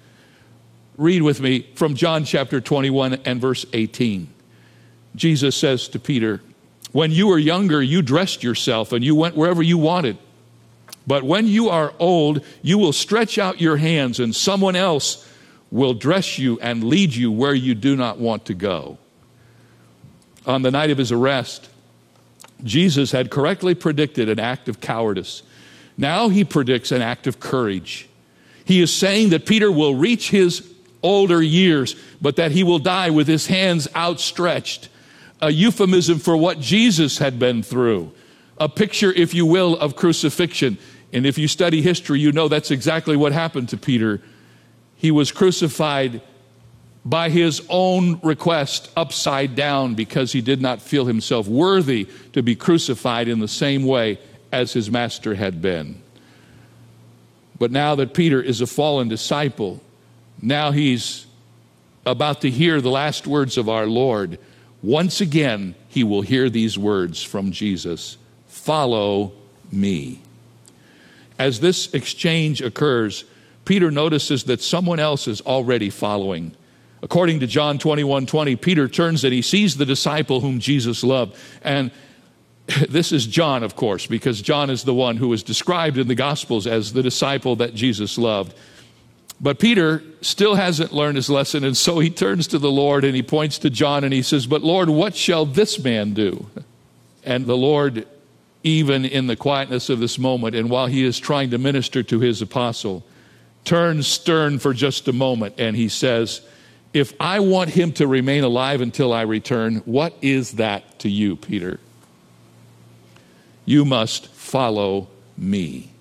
Read 0.97 1.21
with 1.21 1.39
me 1.39 1.67
from 1.75 1.95
John 1.95 2.25
chapter 2.25 2.59
21 2.59 3.21
and 3.25 3.39
verse 3.39 3.65
18. 3.71 4.27
Jesus 5.15 5.55
says 5.55 5.87
to 5.89 5.99
Peter, 5.99 6.41
When 6.91 7.11
you 7.11 7.27
were 7.27 7.37
younger, 7.37 7.81
you 7.81 8.01
dressed 8.01 8.43
yourself 8.43 8.91
and 8.91 9.05
you 9.05 9.15
went 9.15 9.37
wherever 9.37 9.63
you 9.63 9.77
wanted. 9.77 10.17
But 11.05 11.23
when 11.23 11.47
you 11.47 11.69
are 11.69 11.93
old, 11.99 12.43
you 12.61 12.77
will 12.77 12.91
stretch 12.91 13.37
out 13.37 13.61
your 13.61 13.77
hands, 13.77 14.19
and 14.19 14.35
someone 14.35 14.75
else 14.75 15.25
will 15.71 15.93
dress 15.93 16.37
you 16.37 16.59
and 16.59 16.83
lead 16.83 17.15
you 17.15 17.31
where 17.31 17.53
you 17.53 17.73
do 17.73 17.95
not 17.95 18.19
want 18.19 18.45
to 18.45 18.53
go. 18.53 18.97
On 20.45 20.61
the 20.61 20.71
night 20.71 20.89
of 20.89 20.97
his 20.97 21.11
arrest, 21.11 21.69
Jesus 22.63 23.11
had 23.11 23.29
correctly 23.29 23.75
predicted 23.75 24.29
an 24.29 24.39
act 24.39 24.67
of 24.67 24.81
cowardice. 24.81 25.43
Now 25.97 26.29
he 26.29 26.43
predicts 26.43 26.91
an 26.91 27.01
act 27.01 27.27
of 27.27 27.39
courage. 27.39 28.07
He 28.65 28.81
is 28.81 28.93
saying 28.93 29.29
that 29.29 29.45
Peter 29.45 29.71
will 29.71 29.95
reach 29.95 30.29
his 30.29 30.67
older 31.03 31.41
years, 31.41 31.95
but 32.21 32.35
that 32.35 32.51
he 32.51 32.63
will 32.63 32.79
die 32.79 33.09
with 33.09 33.27
his 33.27 33.47
hands 33.47 33.87
outstretched. 33.95 34.89
A 35.41 35.51
euphemism 35.51 36.19
for 36.19 36.35
what 36.35 36.59
Jesus 36.59 37.19
had 37.19 37.37
been 37.37 37.61
through. 37.61 38.11
A 38.59 38.67
picture, 38.67 39.11
if 39.11 39.33
you 39.33 39.45
will, 39.45 39.77
of 39.77 39.95
crucifixion. 39.95 40.79
And 41.13 41.25
if 41.25 41.37
you 41.37 41.47
study 41.47 41.81
history, 41.81 42.19
you 42.19 42.31
know 42.31 42.47
that's 42.47 42.71
exactly 42.71 43.15
what 43.15 43.31
happened 43.31 43.69
to 43.69 43.77
Peter 43.77 44.21
he 44.97 45.11
was 45.11 45.31
crucified 45.31 46.21
by 47.07 47.29
his 47.29 47.65
own 47.69 48.19
request 48.21 48.91
upside 48.97 49.55
down 49.55 49.95
because 49.95 50.33
he 50.33 50.41
did 50.41 50.61
not 50.61 50.81
feel 50.81 51.05
himself 51.05 51.47
worthy 51.47 52.05
to 52.33 52.43
be 52.43 52.53
crucified 52.53 53.29
in 53.29 53.39
the 53.39 53.47
same 53.47 53.85
way 53.85 54.19
as 54.51 54.73
his 54.73 54.91
master 54.91 55.33
had 55.35 55.61
been. 55.61 56.01
But 57.57 57.71
now 57.71 57.95
that 57.95 58.13
Peter 58.13 58.41
is 58.41 58.59
a 58.59 58.67
fallen 58.67 59.07
disciple, 59.07 59.81
now 60.41 60.71
he's 60.71 61.25
about 62.05 62.41
to 62.41 62.49
hear 62.49 62.81
the 62.81 62.89
last 62.89 63.25
words 63.25 63.57
of 63.57 63.69
our 63.69 63.87
Lord. 63.87 64.37
Once 64.83 65.21
again, 65.21 65.75
he 65.87 66.03
will 66.03 66.23
hear 66.23 66.49
these 66.49 66.77
words 66.77 67.23
from 67.23 67.51
Jesus 67.51 68.17
Follow 68.49 69.31
me. 69.71 70.19
As 71.39 71.61
this 71.61 71.93
exchange 71.93 72.61
occurs, 72.61 73.23
Peter 73.63 73.91
notices 73.91 74.43
that 74.45 74.61
someone 74.61 74.99
else 74.99 75.25
is 75.25 75.39
already 75.41 75.89
following. 75.89 76.51
According 77.01 77.41
to 77.41 77.47
John 77.47 77.77
21 77.77 78.25
20, 78.25 78.55
Peter 78.55 78.87
turns 78.87 79.23
and 79.23 79.33
he 79.33 79.41
sees 79.41 79.77
the 79.77 79.85
disciple 79.85 80.41
whom 80.41 80.59
Jesus 80.59 81.03
loved. 81.03 81.35
And 81.61 81.91
this 82.89 83.11
is 83.11 83.25
John, 83.25 83.63
of 83.63 83.75
course, 83.75 84.07
because 84.07 84.41
John 84.41 84.69
is 84.69 84.83
the 84.83 84.93
one 84.93 85.17
who 85.17 85.31
is 85.33 85.43
described 85.43 85.97
in 85.97 86.07
the 86.07 86.15
Gospels 86.15 86.67
as 86.67 86.93
the 86.93 87.03
disciple 87.03 87.55
that 87.57 87.75
Jesus 87.75 88.17
loved. 88.17 88.53
But 89.39 89.59
Peter 89.59 90.01
still 90.21 90.55
hasn't 90.55 90.91
learned 90.91 91.15
his 91.17 91.29
lesson, 91.29 91.63
and 91.63 91.77
so 91.77 91.99
he 91.99 92.09
turns 92.09 92.47
to 92.47 92.57
the 92.57 92.71
Lord 92.71 93.03
and 93.03 93.15
he 93.15 93.21
points 93.21 93.59
to 93.59 93.69
John 93.69 94.03
and 94.03 94.11
he 94.11 94.23
says, 94.23 94.47
But 94.47 94.63
Lord, 94.63 94.89
what 94.89 95.15
shall 95.15 95.45
this 95.45 95.77
man 95.77 96.13
do? 96.13 96.47
And 97.23 97.45
the 97.45 97.57
Lord, 97.57 98.07
even 98.63 99.05
in 99.05 99.27
the 99.27 99.35
quietness 99.35 99.89
of 99.89 99.99
this 99.99 100.17
moment, 100.17 100.55
and 100.55 100.71
while 100.71 100.87
he 100.87 101.03
is 101.03 101.19
trying 101.19 101.51
to 101.51 101.59
minister 101.59 102.01
to 102.01 102.19
his 102.19 102.41
apostle, 102.41 103.05
turns 103.63 104.07
stern 104.07 104.57
for 104.57 104.73
just 104.73 105.07
a 105.07 105.13
moment 105.13 105.55
and 105.59 105.75
he 105.75 105.89
says, 105.89 106.41
If 106.97 107.13
I 107.19 107.41
want 107.41 107.69
him 107.69 107.91
to 107.93 108.07
remain 108.07 108.43
alive 108.43 108.81
until 108.81 109.13
I 109.13 109.21
return, 109.21 109.83
what 109.85 110.15
is 110.19 110.53
that 110.53 110.97
to 110.99 111.09
you, 111.09 111.35
Peter? 111.35 111.79
You 113.65 113.85
must 113.85 114.25
follow 114.29 115.07
me. 115.37 115.91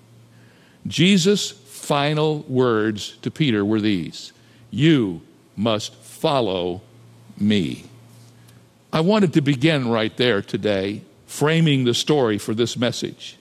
Jesus' 0.87 1.51
final 1.51 2.39
words 2.47 3.15
to 3.21 3.29
Peter 3.29 3.63
were 3.63 3.79
these 3.79 4.33
You 4.71 5.21
must 5.55 5.93
follow 5.93 6.81
me. 7.37 7.85
I 8.91 9.01
wanted 9.01 9.33
to 9.33 9.41
begin 9.41 9.89
right 9.89 10.17
there 10.17 10.41
today, 10.41 11.03
framing 11.27 11.83
the 11.83 11.93
story 11.93 12.39
for 12.39 12.55
this 12.55 12.75
message. 12.75 13.37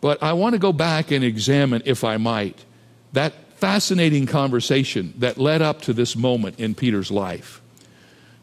But 0.00 0.20
I 0.20 0.32
want 0.32 0.54
to 0.54 0.58
go 0.58 0.72
back 0.72 1.12
and 1.12 1.22
examine, 1.22 1.82
if 1.84 2.02
I 2.02 2.16
might, 2.16 2.64
that 3.12 3.34
fascinating 3.58 4.26
conversation 4.26 5.14
that 5.18 5.38
led 5.38 5.62
up 5.62 5.82
to 5.82 5.92
this 5.92 6.16
moment 6.16 6.60
in 6.60 6.74
Peter's 6.74 7.10
life. 7.10 7.60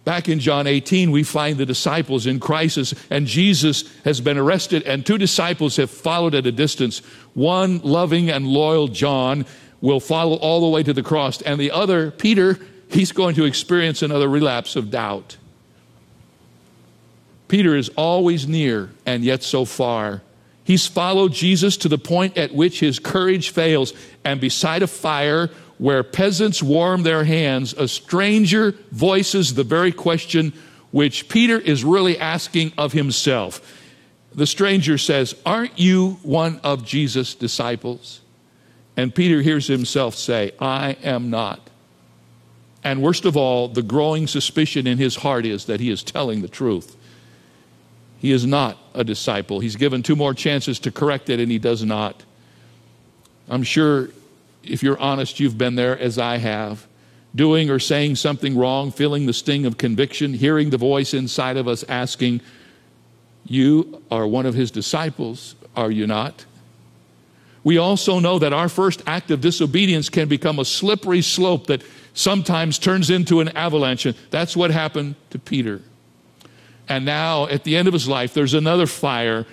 Back 0.03 0.29
in 0.29 0.39
John 0.39 0.67
18, 0.67 1.09
we 1.09 1.23
find 1.23 1.57
the 1.57 1.65
disciples 1.65 2.27
in 2.27 2.39
crisis, 2.39 2.93
and 3.09 3.25
Jesus 3.25 3.91
has 4.03 4.21
been 4.21 4.37
arrested, 4.37 4.83
and 4.83 5.03
two 5.03 5.17
disciples 5.17 5.77
have 5.77 5.89
followed 5.89 6.35
at 6.35 6.45
a 6.45 6.51
distance. 6.51 6.99
One, 7.33 7.79
loving 7.79 8.29
and 8.29 8.45
loyal 8.45 8.87
John, 8.87 9.45
will 9.81 9.99
follow 9.99 10.35
all 10.35 10.61
the 10.61 10.67
way 10.67 10.83
to 10.83 10.93
the 10.93 11.01
cross, 11.01 11.41
and 11.41 11.59
the 11.59 11.71
other, 11.71 12.11
Peter, 12.11 12.59
he's 12.89 13.11
going 13.11 13.35
to 13.35 13.45
experience 13.45 14.03
another 14.03 14.27
relapse 14.27 14.75
of 14.75 14.91
doubt. 14.91 15.37
Peter 17.47 17.75
is 17.75 17.89
always 17.89 18.47
near 18.47 18.91
and 19.05 19.23
yet 19.23 19.43
so 19.43 19.65
far. 19.65 20.21
He's 20.65 20.87
followed 20.87 21.31
Jesus 21.31 21.77
to 21.77 21.87
the 21.87 21.99
point 21.99 22.37
at 22.37 22.53
which 22.53 22.79
his 22.79 22.97
courage 22.97 23.51
fails, 23.51 23.93
and 24.25 24.41
beside 24.41 24.81
a 24.81 24.87
fire 24.87 25.51
where 25.77 26.03
peasants 26.03 26.63
warm 26.63 27.03
their 27.03 27.23
hands, 27.23 27.73
a 27.73 27.87
stranger 27.87 28.73
voices 28.91 29.53
the 29.53 29.63
very 29.63 29.91
question 29.91 30.53
which 30.89 31.29
Peter 31.29 31.59
is 31.59 31.83
really 31.83 32.17
asking 32.17 32.73
of 32.79 32.93
himself. 32.93 33.79
The 34.33 34.47
stranger 34.47 34.97
says, 34.97 35.35
Aren't 35.45 35.77
you 35.77 36.17
one 36.23 36.59
of 36.63 36.83
Jesus' 36.83 37.35
disciples? 37.35 38.21
And 38.97 39.13
Peter 39.13 39.43
hears 39.43 39.67
himself 39.67 40.15
say, 40.15 40.51
I 40.59 40.97
am 41.03 41.29
not. 41.29 41.69
And 42.83 43.03
worst 43.03 43.25
of 43.25 43.37
all, 43.37 43.67
the 43.67 43.83
growing 43.83 44.25
suspicion 44.25 44.87
in 44.87 44.97
his 44.97 45.17
heart 45.17 45.45
is 45.45 45.65
that 45.65 45.79
he 45.79 45.91
is 45.91 46.01
telling 46.01 46.41
the 46.41 46.47
truth. 46.47 46.95
He 48.25 48.31
is 48.31 48.43
not 48.43 48.79
a 48.95 49.03
disciple. 49.03 49.59
He's 49.59 49.75
given 49.75 50.01
two 50.01 50.15
more 50.15 50.33
chances 50.33 50.79
to 50.79 50.91
correct 50.91 51.29
it, 51.29 51.39
and 51.39 51.51
he 51.51 51.59
does 51.59 51.83
not. 51.83 52.23
I'm 53.47 53.61
sure 53.61 54.09
if 54.63 54.81
you're 54.81 54.97
honest, 54.97 55.39
you've 55.39 55.59
been 55.59 55.75
there 55.75 55.95
as 55.95 56.17
I 56.17 56.37
have. 56.37 56.87
doing 57.35 57.69
or 57.69 57.77
saying 57.77 58.15
something 58.15 58.57
wrong, 58.57 58.91
feeling 58.91 59.27
the 59.27 59.33
sting 59.33 59.67
of 59.67 59.77
conviction, 59.77 60.33
hearing 60.33 60.71
the 60.71 60.77
voice 60.77 61.13
inside 61.13 61.55
of 61.55 61.67
us 61.67 61.83
asking, 61.87 62.41
You 63.45 64.01
are 64.09 64.25
one 64.25 64.47
of 64.47 64.55
his 64.55 64.71
disciples, 64.71 65.53
are 65.75 65.91
you 65.91 66.07
not? 66.07 66.45
We 67.63 67.77
also 67.77 68.17
know 68.17 68.39
that 68.39 68.53
our 68.53 68.69
first 68.69 69.03
act 69.05 69.29
of 69.29 69.39
disobedience 69.39 70.09
can 70.09 70.27
become 70.27 70.57
a 70.57 70.65
slippery 70.65 71.21
slope 71.21 71.67
that 71.67 71.83
sometimes 72.15 72.79
turns 72.79 73.11
into 73.11 73.39
an 73.39 73.49
avalanche. 73.49 74.07
And 74.07 74.17
That's 74.31 74.57
what 74.57 74.71
happened 74.71 75.13
to 75.29 75.37
Peter. 75.37 75.81
And 76.87 77.05
now, 77.05 77.47
at 77.47 77.63
the 77.63 77.75
end 77.75 77.87
of 77.87 77.93
his 77.93 78.07
life, 78.07 78.33
there's 78.33 78.53
another 78.53 78.85
fire, 78.85 79.45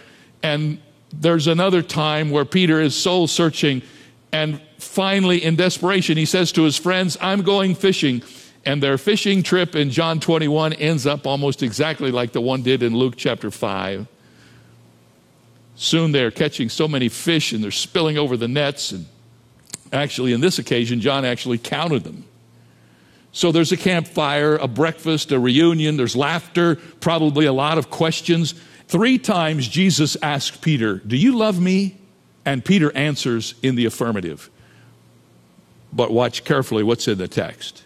and 0.42 0.78
there's 1.12 1.46
another 1.46 1.82
time 1.82 2.30
where 2.30 2.44
Peter 2.44 2.80
is 2.80 2.94
soul 2.94 3.26
searching, 3.26 3.82
and 4.32 4.60
finally, 4.78 5.44
in 5.44 5.56
desperation, 5.56 6.16
he 6.16 6.24
says 6.24 6.52
to 6.52 6.62
his 6.62 6.78
friends, 6.78 7.18
I'm 7.20 7.42
going 7.42 7.74
fishing. 7.74 8.22
And 8.64 8.82
their 8.82 8.96
fishing 8.96 9.42
trip 9.42 9.76
in 9.76 9.90
John 9.90 10.20
21 10.20 10.72
ends 10.74 11.06
up 11.06 11.26
almost 11.26 11.62
exactly 11.62 12.10
like 12.10 12.32
the 12.32 12.40
one 12.40 12.62
did 12.62 12.82
in 12.82 12.96
Luke 12.96 13.14
chapter 13.16 13.50
5. 13.50 14.06
Soon 15.74 16.12
they're 16.12 16.30
catching 16.30 16.68
so 16.68 16.86
many 16.86 17.08
fish 17.08 17.52
and 17.52 17.62
they're 17.62 17.70
spilling 17.70 18.16
over 18.16 18.36
the 18.36 18.48
nets. 18.48 18.92
And 18.92 19.06
actually, 19.92 20.32
in 20.32 20.40
this 20.40 20.58
occasion, 20.58 21.00
John 21.00 21.24
actually 21.24 21.58
counted 21.58 22.04
them. 22.04 22.24
So 23.32 23.50
there's 23.50 23.72
a 23.72 23.76
campfire, 23.76 24.56
a 24.56 24.68
breakfast, 24.68 25.32
a 25.32 25.40
reunion, 25.40 25.96
there's 25.96 26.14
laughter, 26.14 26.76
probably 27.00 27.46
a 27.46 27.52
lot 27.52 27.78
of 27.78 27.90
questions. 27.90 28.54
Three 28.88 29.18
times 29.18 29.68
Jesus 29.68 30.16
asks 30.22 30.56
Peter, 30.56 30.96
Do 30.98 31.16
you 31.16 31.36
love 31.36 31.58
me? 31.58 31.96
And 32.44 32.64
Peter 32.64 32.94
answers 32.94 33.54
in 33.62 33.74
the 33.74 33.86
affirmative. 33.86 34.50
But 35.92 36.12
watch 36.12 36.44
carefully 36.44 36.82
what's 36.82 37.08
in 37.08 37.18
the 37.18 37.28
text. 37.28 37.84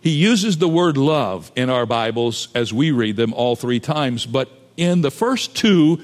He 0.00 0.10
uses 0.10 0.58
the 0.58 0.68
word 0.68 0.96
love 0.96 1.52
in 1.54 1.70
our 1.70 1.86
Bibles 1.86 2.48
as 2.54 2.72
we 2.72 2.90
read 2.90 3.16
them 3.16 3.34
all 3.34 3.56
three 3.56 3.80
times, 3.80 4.26
but 4.26 4.48
in 4.76 5.02
the 5.02 5.10
first 5.10 5.56
two, 5.56 6.00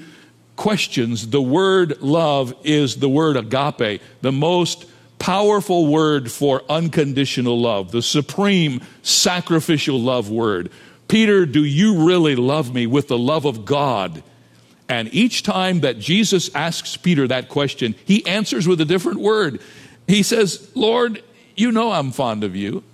questions, 0.56 1.28
the 1.28 1.42
word 1.42 2.00
love 2.02 2.54
is 2.64 2.96
the 2.96 3.08
word 3.08 3.36
agape, 3.36 4.00
the 4.20 4.32
most 4.32 4.86
powerful 5.24 5.86
word 5.86 6.30
for 6.30 6.60
unconditional 6.68 7.58
love, 7.58 7.90
the 7.90 8.02
supreme 8.02 8.82
sacrificial 9.02 9.98
love 9.98 10.28
word. 10.28 10.70
Peter, 11.08 11.46
do 11.46 11.64
you 11.64 12.06
really 12.06 12.36
love 12.36 12.74
me 12.74 12.86
with 12.86 13.08
the 13.08 13.16
love 13.16 13.46
of 13.46 13.64
God? 13.64 14.22
And 14.86 15.08
each 15.14 15.42
time 15.42 15.80
that 15.80 15.98
Jesus 15.98 16.54
asks 16.54 16.98
Peter 16.98 17.26
that 17.28 17.48
question, 17.48 17.94
he 18.04 18.26
answers 18.26 18.68
with 18.68 18.82
a 18.82 18.84
different 18.84 19.18
word. 19.18 19.62
He 20.06 20.22
says, 20.22 20.70
Lord, 20.74 21.24
you 21.56 21.72
know 21.72 21.90
I'm 21.90 22.12
fond 22.12 22.44
of 22.44 22.54
you. 22.54 22.84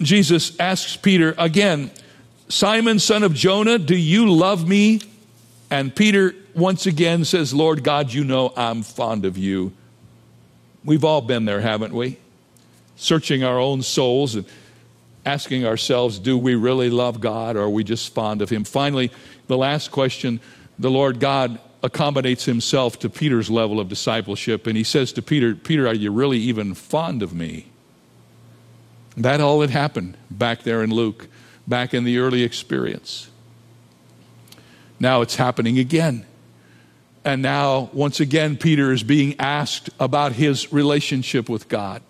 Jesus 0.00 0.58
asks 0.58 0.96
Peter 0.96 1.36
again, 1.38 1.92
Simon, 2.48 2.98
son 2.98 3.22
of 3.22 3.32
Jonah, 3.32 3.78
do 3.78 3.96
you 3.96 4.28
love 4.28 4.66
me? 4.66 5.02
And 5.70 5.94
Peter 5.94 6.34
once 6.52 6.84
again 6.86 7.24
says, 7.24 7.54
Lord 7.54 7.84
God, 7.84 8.12
you 8.12 8.24
know 8.24 8.52
I'm 8.56 8.82
fond 8.82 9.24
of 9.24 9.38
you. 9.38 9.72
We've 10.84 11.04
all 11.04 11.22
been 11.22 11.44
there, 11.44 11.60
haven't 11.60 11.94
we? 11.94 12.18
Searching 12.96 13.42
our 13.42 13.58
own 13.58 13.82
souls 13.82 14.34
and 14.34 14.44
asking 15.24 15.64
ourselves, 15.66 16.18
do 16.18 16.36
we 16.36 16.54
really 16.54 16.90
love 16.90 17.20
God 17.20 17.56
or 17.56 17.62
are 17.62 17.70
we 17.70 17.82
just 17.82 18.12
fond 18.12 18.42
of 18.42 18.50
Him? 18.50 18.64
Finally, 18.64 19.10
the 19.46 19.56
last 19.56 19.90
question 19.90 20.40
the 20.78 20.90
Lord 20.90 21.20
God 21.20 21.58
accommodates 21.82 22.44
Himself 22.44 22.98
to 22.98 23.08
Peter's 23.08 23.50
level 23.50 23.80
of 23.80 23.88
discipleship, 23.88 24.66
and 24.66 24.76
He 24.76 24.84
says 24.84 25.12
to 25.14 25.22
Peter, 25.22 25.54
Peter, 25.54 25.86
are 25.86 25.94
you 25.94 26.10
really 26.10 26.38
even 26.38 26.74
fond 26.74 27.22
of 27.22 27.34
me? 27.34 27.66
That 29.16 29.40
all 29.40 29.60
had 29.60 29.70
happened 29.70 30.16
back 30.30 30.62
there 30.62 30.82
in 30.82 30.90
Luke, 30.90 31.28
back 31.66 31.94
in 31.94 32.04
the 32.04 32.18
early 32.18 32.42
experience. 32.42 33.30
Now 34.98 35.20
it's 35.22 35.36
happening 35.36 35.78
again. 35.78 36.26
And 37.24 37.40
now, 37.40 37.88
once 37.92 38.20
again, 38.20 38.56
Peter 38.56 38.92
is 38.92 39.02
being 39.02 39.34
asked 39.38 39.88
about 39.98 40.32
his 40.32 40.72
relationship 40.72 41.48
with 41.48 41.68
God. 41.68 42.02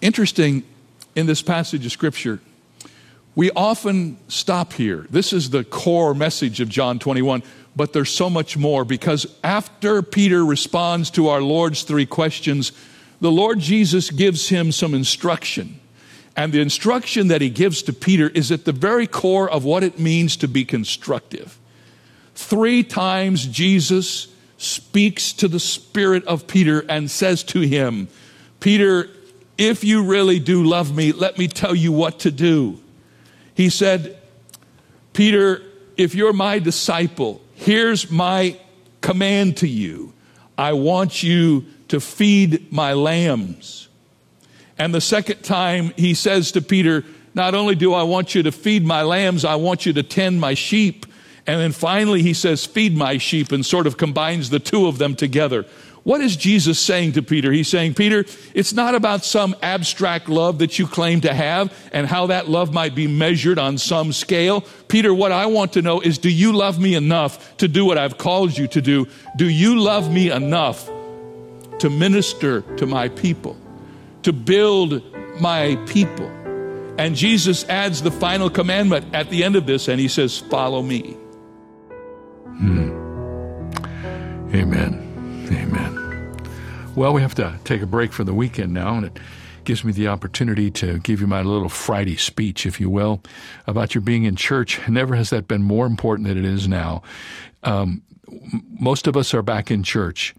Interesting 0.00 0.62
in 1.16 1.26
this 1.26 1.42
passage 1.42 1.84
of 1.84 1.90
Scripture, 1.90 2.40
we 3.34 3.50
often 3.52 4.18
stop 4.28 4.72
here. 4.74 5.06
This 5.10 5.32
is 5.32 5.50
the 5.50 5.64
core 5.64 6.14
message 6.14 6.60
of 6.60 6.68
John 6.68 7.00
21, 7.00 7.42
but 7.74 7.92
there's 7.92 8.10
so 8.10 8.30
much 8.30 8.56
more 8.56 8.84
because 8.84 9.26
after 9.42 10.02
Peter 10.02 10.44
responds 10.44 11.10
to 11.10 11.28
our 11.28 11.40
Lord's 11.40 11.82
three 11.82 12.06
questions, 12.06 12.70
the 13.20 13.32
Lord 13.32 13.58
Jesus 13.58 14.10
gives 14.10 14.48
him 14.48 14.70
some 14.70 14.94
instruction. 14.94 15.80
And 16.36 16.52
the 16.52 16.60
instruction 16.60 17.28
that 17.28 17.40
he 17.40 17.50
gives 17.50 17.82
to 17.82 17.92
Peter 17.92 18.28
is 18.28 18.52
at 18.52 18.64
the 18.64 18.72
very 18.72 19.08
core 19.08 19.50
of 19.50 19.64
what 19.64 19.82
it 19.82 19.98
means 19.98 20.36
to 20.36 20.48
be 20.48 20.64
constructive. 20.64 21.58
Three 22.34 22.82
times 22.82 23.46
Jesus 23.46 24.28
speaks 24.58 25.32
to 25.34 25.48
the 25.48 25.60
spirit 25.60 26.24
of 26.24 26.46
Peter 26.46 26.84
and 26.88 27.10
says 27.10 27.42
to 27.44 27.60
him, 27.60 28.08
Peter, 28.60 29.10
if 29.58 29.84
you 29.84 30.04
really 30.04 30.38
do 30.38 30.64
love 30.64 30.94
me, 30.94 31.12
let 31.12 31.38
me 31.38 31.48
tell 31.48 31.74
you 31.74 31.92
what 31.92 32.20
to 32.20 32.30
do. 32.30 32.80
He 33.54 33.68
said, 33.68 34.18
Peter, 35.12 35.62
if 35.96 36.14
you're 36.14 36.32
my 36.32 36.58
disciple, 36.58 37.40
here's 37.54 38.10
my 38.10 38.58
command 39.00 39.58
to 39.58 39.68
you. 39.68 40.12
I 40.58 40.72
want 40.72 41.22
you 41.22 41.66
to 41.88 42.00
feed 42.00 42.72
my 42.72 42.94
lambs. 42.94 43.88
And 44.78 44.92
the 44.92 45.00
second 45.00 45.42
time 45.42 45.92
he 45.96 46.14
says 46.14 46.52
to 46.52 46.62
Peter, 46.62 47.04
Not 47.34 47.54
only 47.54 47.74
do 47.74 47.94
I 47.94 48.02
want 48.02 48.34
you 48.34 48.42
to 48.44 48.52
feed 48.52 48.84
my 48.84 49.02
lambs, 49.02 49.44
I 49.44 49.54
want 49.56 49.86
you 49.86 49.92
to 49.92 50.02
tend 50.02 50.40
my 50.40 50.54
sheep. 50.54 51.06
And 51.46 51.60
then 51.60 51.72
finally 51.72 52.22
he 52.22 52.34
says, 52.34 52.64
Feed 52.64 52.96
my 52.96 53.18
sheep, 53.18 53.52
and 53.52 53.64
sort 53.64 53.86
of 53.86 53.96
combines 53.96 54.50
the 54.50 54.58
two 54.58 54.86
of 54.86 54.98
them 54.98 55.14
together. 55.14 55.66
What 56.02 56.20
is 56.20 56.36
Jesus 56.36 56.78
saying 56.78 57.12
to 57.12 57.22
Peter? 57.22 57.50
He's 57.50 57.68
saying, 57.68 57.94
Peter, 57.94 58.26
it's 58.52 58.74
not 58.74 58.94
about 58.94 59.24
some 59.24 59.56
abstract 59.62 60.28
love 60.28 60.58
that 60.58 60.78
you 60.78 60.86
claim 60.86 61.22
to 61.22 61.32
have 61.32 61.74
and 61.92 62.06
how 62.06 62.26
that 62.26 62.46
love 62.46 62.74
might 62.74 62.94
be 62.94 63.06
measured 63.06 63.58
on 63.58 63.78
some 63.78 64.12
scale. 64.12 64.62
Peter, 64.88 65.14
what 65.14 65.32
I 65.32 65.46
want 65.46 65.72
to 65.74 65.82
know 65.82 66.00
is 66.00 66.18
do 66.18 66.28
you 66.28 66.52
love 66.52 66.78
me 66.78 66.94
enough 66.94 67.56
to 67.56 67.68
do 67.68 67.86
what 67.86 67.96
I've 67.96 68.18
called 68.18 68.56
you 68.56 68.68
to 68.68 68.82
do? 68.82 69.08
Do 69.36 69.48
you 69.48 69.80
love 69.80 70.12
me 70.12 70.30
enough 70.30 70.90
to 71.78 71.88
minister 71.88 72.60
to 72.76 72.86
my 72.86 73.08
people? 73.08 73.56
to 74.24 74.32
build 74.32 75.02
my 75.40 75.76
people. 75.86 76.26
And 76.98 77.14
Jesus 77.14 77.64
adds 77.68 78.02
the 78.02 78.10
final 78.10 78.50
commandment 78.50 79.14
at 79.14 79.30
the 79.30 79.44
end 79.44 79.56
of 79.56 79.66
this, 79.66 79.88
and 79.88 80.00
he 80.00 80.08
says, 80.08 80.38
Follow 80.38 80.82
me. 80.82 81.16
Hmm. 82.58 83.04
Amen. 84.54 85.48
Amen. 85.50 86.36
Well, 86.94 87.12
we 87.12 87.22
have 87.22 87.34
to 87.36 87.58
take 87.64 87.82
a 87.82 87.86
break 87.86 88.12
for 88.12 88.24
the 88.24 88.34
weekend 88.34 88.72
now, 88.72 88.96
and 88.96 89.06
it 89.06 89.18
gives 89.64 89.84
me 89.84 89.92
the 89.92 90.08
opportunity 90.08 90.70
to 90.70 90.98
give 90.98 91.20
you 91.20 91.26
my 91.26 91.42
little 91.42 91.68
Friday 91.68 92.16
speech, 92.16 92.66
if 92.66 92.80
you 92.80 92.88
will, 92.88 93.20
about 93.66 93.94
your 93.94 94.02
being 94.02 94.24
in 94.24 94.36
church. 94.36 94.80
Never 94.88 95.16
has 95.16 95.30
that 95.30 95.48
been 95.48 95.62
more 95.62 95.86
important 95.86 96.28
than 96.28 96.38
it 96.38 96.44
is 96.44 96.68
now. 96.68 97.02
Um, 97.62 98.02
most 98.78 99.06
of 99.06 99.16
us 99.16 99.34
are 99.34 99.42
back 99.42 99.70
in 99.70 99.82
church. 99.82 100.34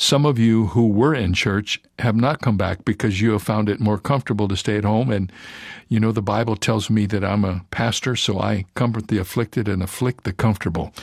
Some 0.00 0.24
of 0.24 0.38
you 0.38 0.66
who 0.68 0.86
were 0.86 1.12
in 1.12 1.34
church 1.34 1.82
have 1.98 2.14
not 2.14 2.40
come 2.40 2.56
back 2.56 2.84
because 2.84 3.20
you 3.20 3.32
have 3.32 3.42
found 3.42 3.68
it 3.68 3.80
more 3.80 3.98
comfortable 3.98 4.46
to 4.46 4.56
stay 4.56 4.76
at 4.76 4.84
home. 4.84 5.10
And, 5.10 5.32
you 5.88 5.98
know, 5.98 6.12
the 6.12 6.22
Bible 6.22 6.54
tells 6.54 6.88
me 6.88 7.04
that 7.06 7.24
I'm 7.24 7.44
a 7.44 7.64
pastor, 7.72 8.14
so 8.14 8.38
I 8.38 8.64
comfort 8.76 9.08
the 9.08 9.18
afflicted 9.18 9.66
and 9.66 9.82
afflict 9.82 10.22
the 10.22 10.32
comfortable. 10.32 10.94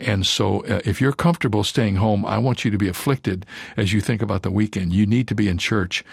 And 0.00 0.26
so, 0.26 0.64
uh, 0.64 0.80
if 0.84 1.00
you're 1.00 1.12
comfortable 1.12 1.62
staying 1.62 1.96
home, 1.96 2.26
I 2.26 2.38
want 2.38 2.64
you 2.64 2.72
to 2.72 2.76
be 2.76 2.88
afflicted 2.88 3.46
as 3.76 3.92
you 3.92 4.00
think 4.00 4.20
about 4.20 4.42
the 4.42 4.50
weekend. 4.50 4.92
You 4.92 5.06
need 5.06 5.28
to 5.28 5.36
be 5.36 5.46
in 5.46 5.56
church. 5.56 6.04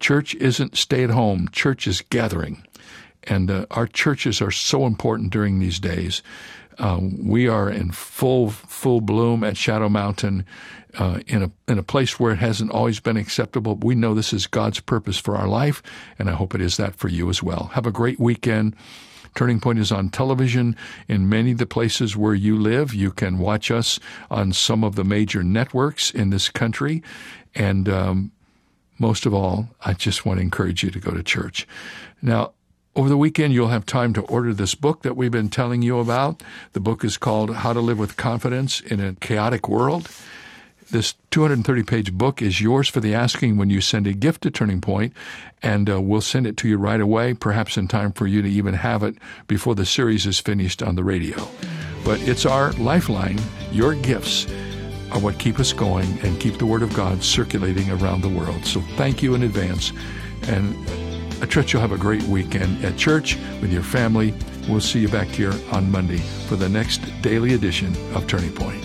Church 0.00 0.34
isn't 0.34 0.76
stay 0.76 1.04
at 1.04 1.10
home, 1.10 1.48
church 1.52 1.86
is 1.86 2.00
gathering. 2.00 2.66
And 3.26 3.50
uh, 3.50 3.66
our 3.70 3.86
churches 3.86 4.40
are 4.40 4.50
so 4.50 4.86
important 4.86 5.30
during 5.30 5.58
these 5.58 5.78
days. 5.78 6.22
Uh, 6.78 7.00
we 7.22 7.48
are 7.48 7.70
in 7.70 7.92
full 7.92 8.50
full 8.50 9.00
bloom 9.00 9.44
at 9.44 9.56
Shadow 9.56 9.88
Mountain, 9.88 10.44
uh, 10.98 11.20
in 11.26 11.42
a 11.42 11.50
in 11.68 11.78
a 11.78 11.82
place 11.82 12.18
where 12.18 12.32
it 12.32 12.38
hasn't 12.38 12.72
always 12.72 13.00
been 13.00 13.16
acceptable. 13.16 13.76
We 13.76 13.94
know 13.94 14.14
this 14.14 14.32
is 14.32 14.46
God's 14.46 14.80
purpose 14.80 15.18
for 15.18 15.36
our 15.36 15.46
life, 15.46 15.82
and 16.18 16.28
I 16.28 16.32
hope 16.32 16.54
it 16.54 16.60
is 16.60 16.76
that 16.76 16.96
for 16.96 17.08
you 17.08 17.30
as 17.30 17.42
well. 17.42 17.70
Have 17.74 17.86
a 17.86 17.92
great 17.92 18.18
weekend. 18.18 18.74
Turning 19.34 19.58
Point 19.58 19.80
is 19.80 19.90
on 19.90 20.10
television 20.10 20.76
in 21.08 21.28
many 21.28 21.52
of 21.52 21.58
the 21.58 21.66
places 21.66 22.16
where 22.16 22.34
you 22.34 22.56
live. 22.56 22.94
You 22.94 23.10
can 23.10 23.38
watch 23.38 23.70
us 23.70 23.98
on 24.30 24.52
some 24.52 24.84
of 24.84 24.94
the 24.94 25.02
major 25.04 25.42
networks 25.42 26.10
in 26.10 26.30
this 26.30 26.48
country, 26.48 27.02
and 27.54 27.88
um, 27.88 28.32
most 28.98 29.26
of 29.26 29.34
all, 29.34 29.68
I 29.84 29.94
just 29.94 30.24
want 30.24 30.38
to 30.38 30.42
encourage 30.42 30.84
you 30.84 30.90
to 30.90 31.00
go 31.00 31.10
to 31.10 31.22
church. 31.22 31.66
Now, 32.22 32.52
over 32.96 33.08
the 33.08 33.16
weekend, 33.16 33.52
you'll 33.52 33.68
have 33.68 33.86
time 33.86 34.12
to 34.14 34.22
order 34.22 34.54
this 34.54 34.74
book 34.74 35.02
that 35.02 35.16
we've 35.16 35.32
been 35.32 35.48
telling 35.48 35.82
you 35.82 35.98
about. 35.98 36.42
The 36.72 36.80
book 36.80 37.04
is 37.04 37.16
called 37.16 37.54
How 37.56 37.72
to 37.72 37.80
Live 37.80 37.98
with 37.98 38.16
Confidence 38.16 38.80
in 38.80 39.00
a 39.00 39.14
Chaotic 39.14 39.68
World. 39.68 40.08
This 40.90 41.14
230 41.30 41.82
page 41.82 42.12
book 42.12 42.40
is 42.40 42.60
yours 42.60 42.88
for 42.88 43.00
the 43.00 43.14
asking 43.14 43.56
when 43.56 43.70
you 43.70 43.80
send 43.80 44.06
a 44.06 44.12
gift 44.12 44.42
to 44.42 44.50
Turning 44.50 44.80
Point, 44.80 45.12
and 45.62 45.90
uh, 45.90 46.00
we'll 46.00 46.20
send 46.20 46.46
it 46.46 46.56
to 46.58 46.68
you 46.68 46.76
right 46.76 47.00
away, 47.00 47.34
perhaps 47.34 47.76
in 47.76 47.88
time 47.88 48.12
for 48.12 48.26
you 48.26 48.42
to 48.42 48.48
even 48.48 48.74
have 48.74 49.02
it 49.02 49.16
before 49.48 49.74
the 49.74 49.86
series 49.86 50.26
is 50.26 50.38
finished 50.38 50.82
on 50.82 50.94
the 50.94 51.02
radio. 51.02 51.48
But 52.04 52.20
it's 52.20 52.46
our 52.46 52.72
lifeline. 52.74 53.40
Your 53.72 53.94
gifts 53.94 54.46
are 55.10 55.18
what 55.18 55.38
keep 55.38 55.58
us 55.58 55.72
going 55.72 56.18
and 56.22 56.38
keep 56.38 56.58
the 56.58 56.66
Word 56.66 56.82
of 56.82 56.94
God 56.94 57.24
circulating 57.24 57.90
around 57.90 58.20
the 58.20 58.28
world. 58.28 58.64
So 58.64 58.80
thank 58.96 59.22
you 59.22 59.34
in 59.34 59.42
advance. 59.42 59.90
And 60.46 60.76
I 61.44 61.46
trust 61.46 61.74
you'll 61.74 61.82
have 61.82 61.92
a 61.92 61.98
great 61.98 62.22
weekend 62.22 62.82
at 62.86 62.96
church 62.96 63.36
with 63.60 63.70
your 63.70 63.82
family. 63.82 64.32
We'll 64.66 64.80
see 64.80 65.00
you 65.00 65.08
back 65.08 65.26
here 65.26 65.52
on 65.72 65.90
Monday 65.90 66.16
for 66.48 66.56
the 66.56 66.70
next 66.70 67.02
daily 67.20 67.52
edition 67.52 67.94
of 68.14 68.26
Turning 68.26 68.50
Point. 68.50 68.82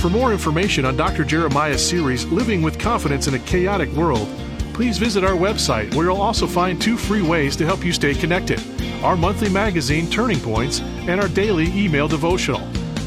For 0.00 0.08
more 0.08 0.30
information 0.30 0.84
on 0.84 0.96
Dr. 0.96 1.24
Jeremiah's 1.24 1.84
series, 1.84 2.24
Living 2.26 2.62
with 2.62 2.78
Confidence 2.78 3.26
in 3.26 3.34
a 3.34 3.40
Chaotic 3.40 3.90
World, 3.94 4.28
please 4.74 4.96
visit 4.96 5.24
our 5.24 5.34
website 5.34 5.92
where 5.96 6.06
you'll 6.06 6.22
also 6.22 6.46
find 6.46 6.80
two 6.80 6.96
free 6.96 7.22
ways 7.22 7.56
to 7.56 7.66
help 7.66 7.84
you 7.84 7.92
stay 7.92 8.14
connected 8.14 8.62
our 9.02 9.16
monthly 9.16 9.48
magazine, 9.48 10.08
Turning 10.08 10.40
Points, 10.40 10.80
and 10.80 11.20
our 11.20 11.28
daily 11.28 11.66
email 11.76 12.06
devotional. 12.06 12.60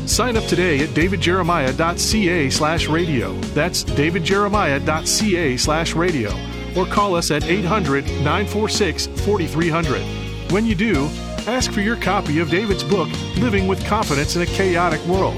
Sign 0.05 0.35
up 0.37 0.43
today 0.45 0.79
at 0.79 0.89
davidjeremiah.ca 0.89 2.49
slash 2.49 2.87
radio. 2.87 3.33
That's 3.53 3.83
davidjeremiah.ca 3.83 5.57
slash 5.57 5.95
radio. 5.95 6.31
Or 6.75 6.85
call 6.85 7.15
us 7.15 7.31
at 7.31 7.43
800 7.43 8.05
946 8.05 9.07
4300. 9.07 10.51
When 10.51 10.65
you 10.65 10.75
do, 10.75 11.05
ask 11.47 11.71
for 11.71 11.81
your 11.81 11.95
copy 11.95 12.39
of 12.39 12.49
David's 12.49 12.83
book, 12.83 13.09
Living 13.37 13.67
with 13.67 13.85
Confidence 13.85 14.35
in 14.35 14.41
a 14.41 14.45
Chaotic 14.45 15.01
World 15.05 15.37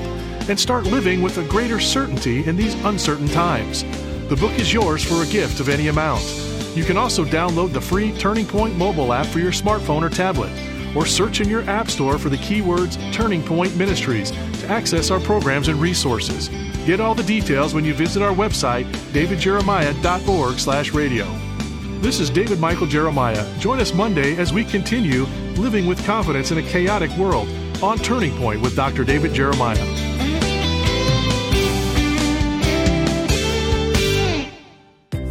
and 0.49 0.60
start 0.60 0.86
living 0.86 1.21
with 1.21 1.38
a 1.38 1.43
greater 1.45 1.80
certainty 1.80 2.45
in 2.45 2.56
these 2.56 2.73
uncertain 2.84 3.28
times. 3.30 3.84
The 4.28 4.36
book 4.36 4.54
is 4.60 4.73
yours 4.73 5.04
for 5.04 5.23
a 5.23 5.28
gift 5.28 5.60
of 5.60 5.69
any 5.69 5.88
amount. 5.88 6.21
You 6.76 6.84
can 6.84 6.97
also 6.97 7.23
download 7.23 7.71
the 7.71 7.82
free 7.82 8.12
Turning 8.17 8.45
Point 8.45 8.76
mobile 8.76 9.13
app 9.13 9.28
for 9.28 9.39
your 9.39 9.52
smartphone 9.52 10.02
or 10.02 10.10
tablet, 10.10 10.52
or 10.96 11.06
search 11.06 11.42
in 11.42 11.50
your 11.50 11.70
app 11.70 11.90
store 11.90 12.18
for 12.18 12.30
the 12.30 12.38
keywords 12.38 12.98
Turning 13.14 13.44
Point 13.44 13.76
Ministries 13.76 14.32
to 14.32 14.70
access 14.70 15.12
our 15.12 15.20
programs 15.20 15.68
and 15.68 15.82
resources. 15.82 16.50
Get 16.86 17.00
all 17.00 17.16
the 17.16 17.24
details 17.24 17.74
when 17.74 17.86
you 17.86 17.94
visit 17.94 18.22
our 18.22 18.34
website, 18.34 18.86
davidjeremiah.org/radio. 19.14 21.40
This 22.02 22.20
is 22.20 22.30
David 22.30 22.60
Michael 22.60 22.88
Jeremiah. 22.88 23.46
Join 23.60 23.80
us 23.80 23.94
Monday 23.94 24.36
as 24.36 24.52
we 24.52 24.66
continue 24.66 25.24
living 25.56 25.86
with 25.86 26.06
confidence 26.06 26.52
in 26.52 26.58
a 26.58 26.64
chaotic 26.64 27.16
world 27.18 27.48
on 27.82 27.98
Turning 27.98 28.38
Point 28.38 28.62
with 28.62 28.76
Dr. 28.76 29.06
David 29.06 29.34
Jeremiah. 29.34 30.03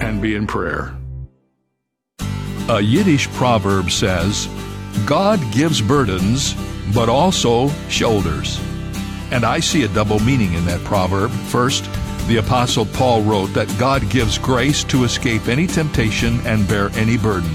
and 0.00 0.20
be 0.20 0.34
in 0.34 0.46
prayer. 0.46 0.96
A 2.68 2.80
Yiddish 2.80 3.28
proverb 3.32 3.90
says, 3.90 4.48
God 5.06 5.40
gives 5.52 5.82
burdens, 5.82 6.54
but 6.94 7.08
also 7.08 7.68
shoulders. 7.88 8.58
And 9.30 9.44
I 9.44 9.60
see 9.60 9.84
a 9.84 9.88
double 9.88 10.18
meaning 10.20 10.54
in 10.54 10.64
that 10.66 10.82
proverb. 10.84 11.30
First, 11.30 11.84
the 12.26 12.38
Apostle 12.38 12.86
Paul 12.86 13.22
wrote 13.22 13.48
that 13.48 13.68
God 13.78 14.08
gives 14.08 14.38
grace 14.38 14.82
to 14.84 15.04
escape 15.04 15.48
any 15.48 15.66
temptation 15.66 16.40
and 16.46 16.66
bear 16.66 16.88
any 16.94 17.18
burden. 17.18 17.50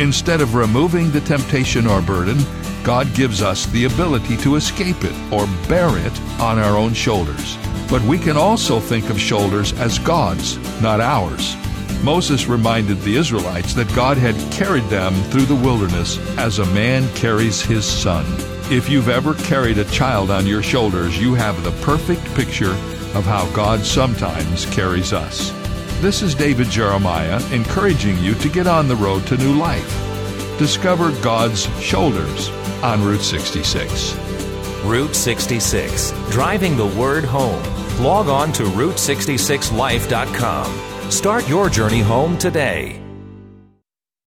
Instead 0.00 0.40
of 0.40 0.56
removing 0.56 1.12
the 1.12 1.20
temptation 1.20 1.86
or 1.86 2.02
burden, 2.02 2.38
God 2.82 3.14
gives 3.14 3.40
us 3.40 3.66
the 3.66 3.84
ability 3.84 4.36
to 4.38 4.56
escape 4.56 5.04
it 5.04 5.14
or 5.32 5.46
bear 5.68 5.96
it 5.96 6.20
on 6.40 6.58
our 6.58 6.76
own 6.76 6.92
shoulders. 6.92 7.56
But 7.90 8.02
we 8.02 8.18
can 8.18 8.36
also 8.36 8.80
think 8.80 9.10
of 9.10 9.20
shoulders 9.20 9.72
as 9.74 9.98
God's, 9.98 10.58
not 10.80 11.00
ours. 11.00 11.56
Moses 12.02 12.46
reminded 12.48 13.00
the 13.00 13.16
Israelites 13.16 13.72
that 13.74 13.94
God 13.94 14.18
had 14.18 14.34
carried 14.52 14.84
them 14.84 15.14
through 15.30 15.46
the 15.46 15.54
wilderness 15.54 16.18
as 16.38 16.58
a 16.58 16.66
man 16.66 17.08
carries 17.14 17.62
his 17.62 17.84
son. 17.84 18.26
If 18.70 18.90
you've 18.90 19.08
ever 19.08 19.34
carried 19.34 19.78
a 19.78 19.84
child 19.86 20.30
on 20.30 20.46
your 20.46 20.62
shoulders, 20.62 21.18
you 21.18 21.34
have 21.34 21.62
the 21.64 21.72
perfect 21.82 22.24
picture 22.34 22.72
of 23.14 23.24
how 23.24 23.50
God 23.54 23.84
sometimes 23.84 24.66
carries 24.66 25.12
us. 25.12 25.50
This 26.00 26.20
is 26.20 26.34
David 26.34 26.68
Jeremiah 26.68 27.40
encouraging 27.52 28.18
you 28.18 28.34
to 28.34 28.48
get 28.48 28.66
on 28.66 28.88
the 28.88 28.96
road 28.96 29.26
to 29.28 29.36
new 29.38 29.54
life. 29.54 29.88
Discover 30.58 31.12
God's 31.22 31.64
shoulders 31.80 32.50
on 32.82 33.02
Route 33.02 33.22
66. 33.22 34.23
Route 34.84 35.14
66, 35.14 36.12
driving 36.30 36.76
the 36.76 36.86
word 36.86 37.24
home. 37.24 37.62
Log 38.02 38.28
on 38.28 38.52
to 38.52 38.64
Route66Life.com. 38.64 41.10
Start 41.10 41.48
your 41.48 41.70
journey 41.70 42.00
home 42.00 42.36
today. 42.36 43.03